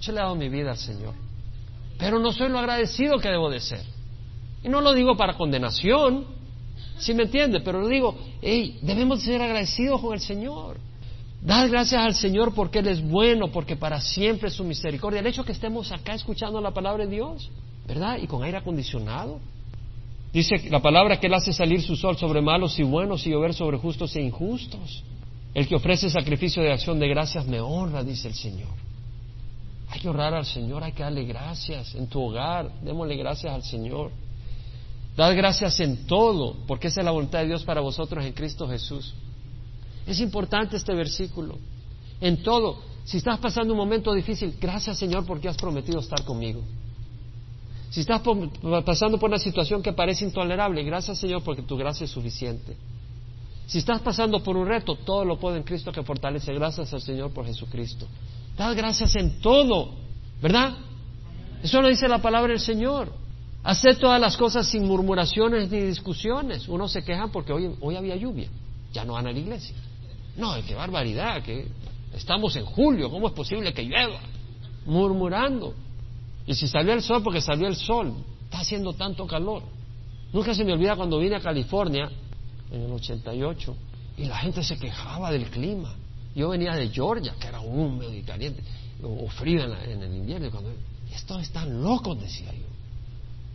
[0.02, 1.14] Yo le he dado mi vida al Señor.
[1.98, 3.84] Pero no soy lo agradecido que debo de ser.
[4.64, 6.26] Y no lo digo para condenación.
[6.98, 7.62] ¿Sí me entiende?
[7.62, 10.78] Pero lo digo, hey, debemos ser agradecidos con el Señor.
[11.42, 15.20] Dad gracias al Señor porque Él es bueno, porque para siempre es su misericordia.
[15.20, 17.50] El hecho que estemos acá escuchando la palabra de Dios,
[17.88, 18.18] ¿verdad?
[18.22, 19.40] Y con aire acondicionado.
[20.36, 23.54] Dice la palabra que Él hace salir su sol sobre malos y buenos y llover
[23.54, 25.02] sobre justos e injustos.
[25.54, 28.68] El que ofrece sacrificio de acción de gracias me honra, dice el Señor.
[29.88, 33.64] Hay que honrar al Señor, hay que darle gracias en tu hogar, démosle gracias al
[33.64, 34.12] Señor.
[35.16, 38.68] Dad gracias en todo, porque esa es la voluntad de Dios para vosotros en Cristo
[38.68, 39.14] Jesús.
[40.06, 41.58] Es importante este versículo.
[42.20, 46.62] En todo, si estás pasando un momento difícil, gracias Señor porque has prometido estar conmigo.
[47.96, 48.22] Si estás
[48.84, 52.76] pasando por una situación que parece intolerable, gracias Señor porque tu gracia es suficiente.
[53.68, 56.54] Si estás pasando por un reto, todo lo puedo en Cristo que fortalece.
[56.54, 58.06] Gracias al Señor por Jesucristo.
[58.58, 59.94] Dad gracias en todo,
[60.42, 60.76] ¿verdad?
[61.64, 63.14] Eso lo dice la palabra del Señor.
[63.64, 66.68] Haced todas las cosas sin murmuraciones ni discusiones.
[66.68, 68.50] Uno se queja porque hoy, hoy había lluvia.
[68.92, 69.74] Ya no van a la iglesia.
[70.36, 71.70] No, qué barbaridad, que
[72.14, 74.20] estamos en julio, ¿cómo es posible que llueva?
[74.86, 75.85] Murmurando.
[76.48, 78.14] Y si salió el sol, porque salió el sol.
[78.44, 79.64] Está haciendo tanto calor.
[80.32, 82.10] Nunca se me olvida cuando vine a California,
[82.72, 83.76] en el 88
[84.18, 85.94] y la gente se quejaba del clima.
[86.36, 88.62] Yo venía de Georgia, que era húmedo y caliente,
[89.04, 90.52] o frío en, el invierno.
[90.52, 90.72] Cuando,
[91.14, 92.66] estos están locos, decía yo.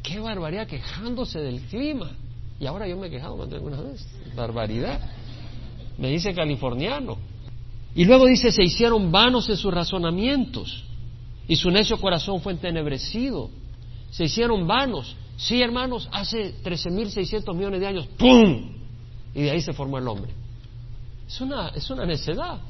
[0.03, 2.11] Qué barbaridad quejándose del clima.
[2.59, 4.07] Y ahora yo me he quejado más de alguna vez.
[4.35, 5.01] Barbaridad.
[5.99, 7.19] Me dice californiano.
[7.95, 10.85] Y luego dice, se hicieron vanos en sus razonamientos
[11.51, 13.51] y su necio corazón fue entenebrecido.
[14.13, 15.17] Se hicieron vanos.
[15.37, 18.71] Sí, hermanos, hace 13.600 millones de años, ¡pum!
[19.35, 20.33] Y de ahí se formó el hombre.
[21.27, 22.61] Es una, es una necedad.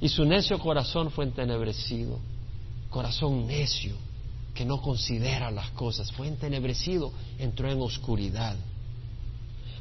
[0.00, 2.18] Y su necio corazón fue entenebrecido.
[2.88, 3.94] Corazón necio,
[4.54, 6.10] que no considera las cosas.
[6.12, 8.56] Fue entenebrecido, entró en oscuridad.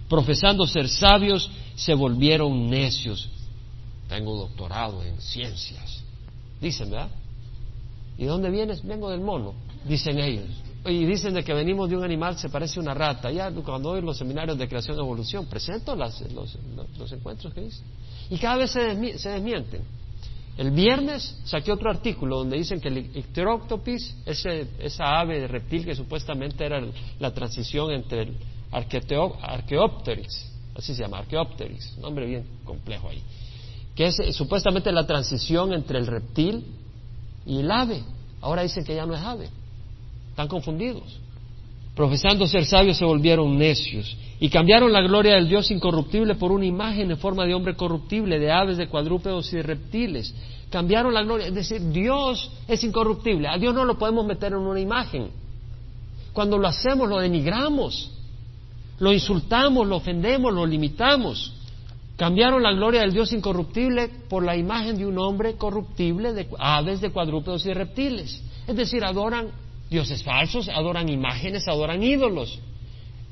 [0.10, 3.30] Profesando ser sabios, se volvieron necios.
[4.10, 6.04] Tengo doctorado en ciencias.
[6.60, 7.10] Dicen, ¿verdad?
[8.20, 8.86] ¿Y dónde vienes?
[8.86, 9.54] Vengo del mono,
[9.86, 10.46] dicen ellos.
[10.86, 13.32] Y dicen de que venimos de un animal, se parece a una rata.
[13.32, 16.22] Ya cuando doy los seminarios de creación y evolución, presento los,
[16.98, 17.86] los, encuentros que dicen.
[18.30, 19.84] Y cada vez se, se, desmienten.
[20.58, 25.86] El viernes saqué otro artículo donde dicen que el Icteroctopis, ese, esa ave de reptil
[25.86, 26.86] que supuestamente era
[27.20, 28.38] la transición entre el
[28.72, 33.24] Archaeopteryx, así se llama, Archaeopteryx, nombre bien complejo ahí,
[33.96, 36.66] que es eh, supuestamente la transición entre el reptil
[37.50, 38.04] y el ave.
[38.42, 39.50] Ahora dicen que ya no es ave.
[40.30, 41.20] Están confundidos.
[41.96, 46.66] Profesando ser sabios se volvieron necios y cambiaron la gloria del Dios incorruptible por una
[46.66, 50.34] imagen en forma de hombre corruptible, de aves, de cuadrúpedos y de reptiles.
[50.70, 53.48] Cambiaron la gloria, es decir, Dios es incorruptible.
[53.50, 55.30] A Dios no lo podemos meter en una imagen.
[56.32, 58.12] Cuando lo hacemos lo denigramos,
[59.00, 61.54] lo insultamos, lo ofendemos, lo limitamos.
[62.20, 67.00] Cambiaron la gloria del Dios incorruptible por la imagen de un hombre corruptible, de aves,
[67.00, 68.44] de cuadrúpedos y de reptiles.
[68.68, 69.48] Es decir, adoran
[69.90, 72.60] dioses falsos, adoran imágenes, adoran ídolos.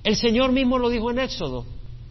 [0.05, 1.65] El Señor mismo lo dijo en Éxodo.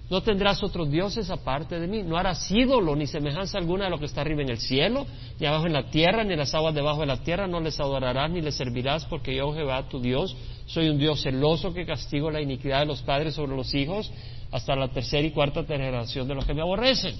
[0.08, 2.02] No tendrás otros dioses aparte de mí.
[2.04, 5.04] No harás ídolo ni semejanza alguna de lo que está arriba en el cielo,
[5.40, 7.48] ni abajo en la tierra, ni en las aguas debajo de la tierra.
[7.48, 10.36] No les adorarás ni les servirás, porque yo, Jehová, tu Dios,
[10.66, 14.12] soy un Dios celoso que castigo la iniquidad de los padres sobre los hijos
[14.52, 17.16] hasta la tercera y cuarta generación de los que me aborrecen.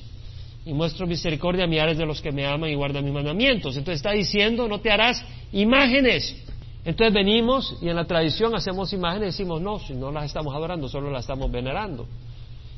[0.64, 3.76] Y muestro misericordia a millares de los que me aman y guardan mis mandamientos.
[3.76, 6.37] Entonces está diciendo, no te harás imágenes.
[6.84, 10.55] Entonces venimos y en la tradición hacemos imágenes y decimos, no, si no las estamos
[10.55, 12.07] adorando, solo las estamos venerando.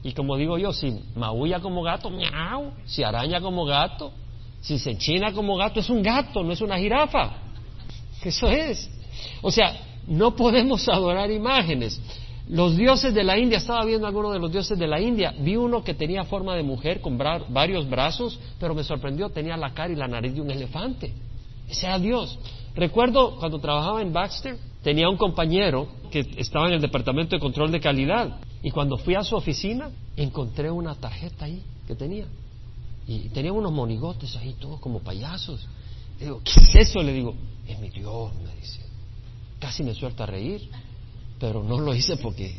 [0.03, 4.13] Y como digo yo, si maulla como gato, miau, si araña como gato,
[4.61, 7.33] si se enchina como gato, es un gato, no es una jirafa.
[8.23, 8.91] Eso es.
[9.43, 9.77] O sea,
[10.07, 12.01] no podemos adorar imágenes.
[12.49, 15.57] Los dioses de la India, estaba viendo algunos de los dioses de la India, vi
[15.57, 19.93] uno que tenía forma de mujer con varios brazos, pero me sorprendió, tenía la cara
[19.93, 21.13] y la nariz de un elefante.
[21.69, 22.39] Ese era Dios.
[22.75, 27.71] Recuerdo cuando trabajaba en Baxter, tenía un compañero que estaba en el departamento de control
[27.71, 32.27] de calidad y cuando fui a su oficina encontré una tarjeta ahí que tenía
[33.07, 35.67] y tenía unos monigotes ahí todos como payasos.
[36.19, 37.03] Le digo, ¿qué es eso?
[37.03, 37.35] Le digo,
[37.67, 38.81] es mi Dios, me dice.
[39.59, 40.69] Casi me suelta a reír
[41.39, 42.55] pero no lo hice porque,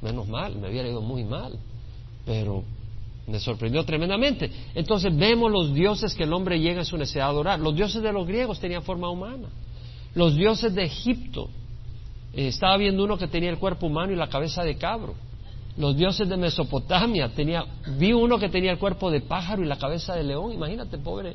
[0.00, 1.58] menos mal, me hubiera ido muy mal,
[2.24, 2.64] pero
[3.26, 4.50] me sorprendió tremendamente.
[4.74, 7.60] Entonces vemos los dioses que el hombre llega en su necesidad de adorar.
[7.60, 9.48] Los dioses de los griegos tenían forma humana.
[10.14, 11.48] Los dioses de Egipto,
[12.34, 15.14] eh, estaba viendo uno que tenía el cuerpo humano y la cabeza de cabro.
[15.76, 17.64] Los dioses de Mesopotamia, tenía,
[17.98, 20.52] vi uno que tenía el cuerpo de pájaro y la cabeza de león.
[20.52, 21.34] Imagínate, pobre,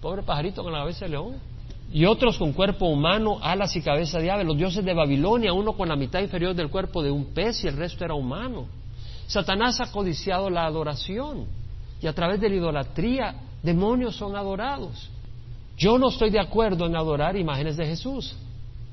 [0.00, 1.36] pobre pajarito con la cabeza de león
[1.90, 4.44] y otros con cuerpo humano, alas y cabeza de ave.
[4.44, 7.68] Los dioses de Babilonia, uno con la mitad inferior del cuerpo de un pez y
[7.68, 8.66] el resto era humano.
[9.26, 11.46] Satanás ha codiciado la adoración
[12.00, 15.10] y a través de la idolatría demonios son adorados.
[15.76, 18.34] Yo no estoy de acuerdo en adorar imágenes de Jesús,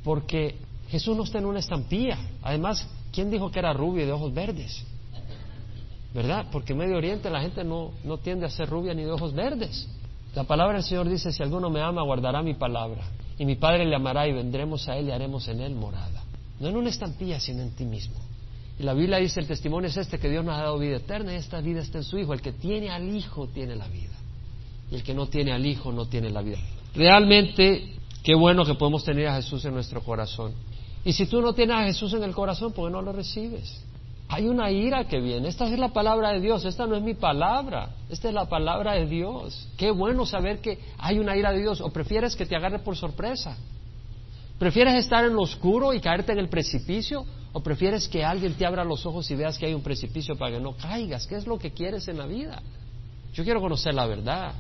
[0.04, 2.18] porque Jesús no está en una estampilla.
[2.44, 4.86] Además, ¿quién dijo que era rubio y de ojos verdes?
[6.14, 6.48] ¿Verdad?
[6.52, 9.34] Porque en Medio Oriente la gente no, no tiende a ser rubia ni de ojos
[9.34, 9.88] verdes.
[10.36, 13.04] La palabra del Señor dice, si alguno me ama, guardará mi palabra.
[13.38, 16.24] Y mi Padre le amará y vendremos a Él y haremos en Él morada.
[16.60, 18.16] No en una estampilla, sino en ti mismo.
[18.78, 21.34] Y la Biblia dice, el testimonio es este, que Dios nos ha dado vida eterna
[21.34, 22.34] y esta vida está en su Hijo.
[22.34, 24.14] El que tiene al Hijo tiene la vida.
[24.92, 26.60] Y el que no tiene al Hijo no tiene la vida.
[26.94, 27.94] Realmente,
[28.24, 30.54] qué bueno que podemos tener a Jesús en nuestro corazón.
[31.06, 33.80] Y si tú no tienes a Jesús en el corazón, ¿por qué no lo recibes?
[34.28, 35.48] Hay una ira que viene.
[35.48, 36.66] Esta es la palabra de Dios.
[36.66, 37.92] Esta no es mi palabra.
[38.10, 39.70] Esta es la palabra de Dios.
[39.78, 41.80] Qué bueno saber que hay una ira de Dios.
[41.80, 43.56] ¿O prefieres que te agarre por sorpresa?
[44.58, 47.24] ¿Prefieres estar en lo oscuro y caerte en el precipicio?
[47.54, 50.56] ¿O prefieres que alguien te abra los ojos y veas que hay un precipicio para
[50.56, 51.28] que no caigas?
[51.28, 52.64] ¿Qué es lo que quieres en la vida?
[53.34, 54.56] Yo quiero conocer la verdad.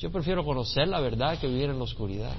[0.00, 2.34] Yo prefiero conocer la verdad que vivir en la oscuridad.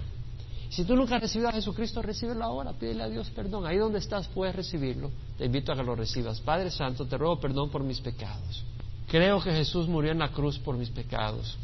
[0.70, 3.66] Si tú nunca has recibido a Jesucristo, recíbelo ahora, pídele a Dios perdón.
[3.66, 5.12] Ahí donde estás puedes recibirlo.
[5.38, 6.42] Te invito a que lo recibas.
[6.42, 8.64] Padre Santo, te ruego perdón por mis pecados.
[9.08, 11.58] Creo que Jesús murió en la cruz por mis pecados.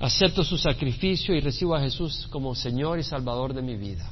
[0.00, 4.10] Acepto su sacrificio y recibo a Jesús como Señor y Salvador de mi vida.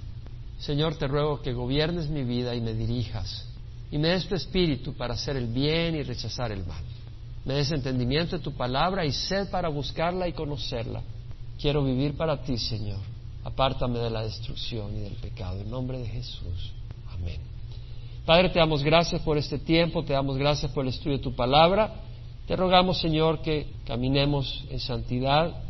[0.59, 3.45] Señor, te ruego que gobiernes mi vida y me dirijas.
[3.91, 6.85] y me des tu espíritu para hacer el bien y rechazar el mal.
[7.45, 11.03] Me des entendimiento de tu palabra y sed para buscarla y conocerla.
[11.59, 13.01] Quiero vivir para ti, Señor.
[13.49, 15.59] Apártame de la destrucción y del pecado.
[15.59, 16.73] En nombre de Jesús.
[17.15, 17.41] Amén.
[18.27, 21.35] Padre, te damos gracias por este tiempo, te damos gracias por el estudio de tu
[21.35, 21.95] palabra.
[22.47, 25.63] Te rogamos, Señor, que caminemos en santidad,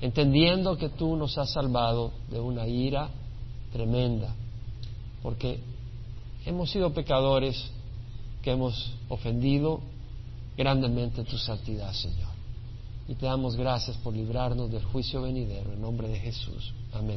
[0.00, 3.10] entendiendo que tú nos has salvado de una ira
[3.74, 4.34] tremenda,
[5.22, 5.60] porque
[6.46, 7.70] hemos sido pecadores
[8.40, 9.82] que hemos ofendido
[10.56, 12.31] grandemente tu santidad, Señor.
[13.08, 16.72] Y te damos gracias por librarnos del juicio venidero en nombre de Jesús.
[16.92, 17.10] Amén.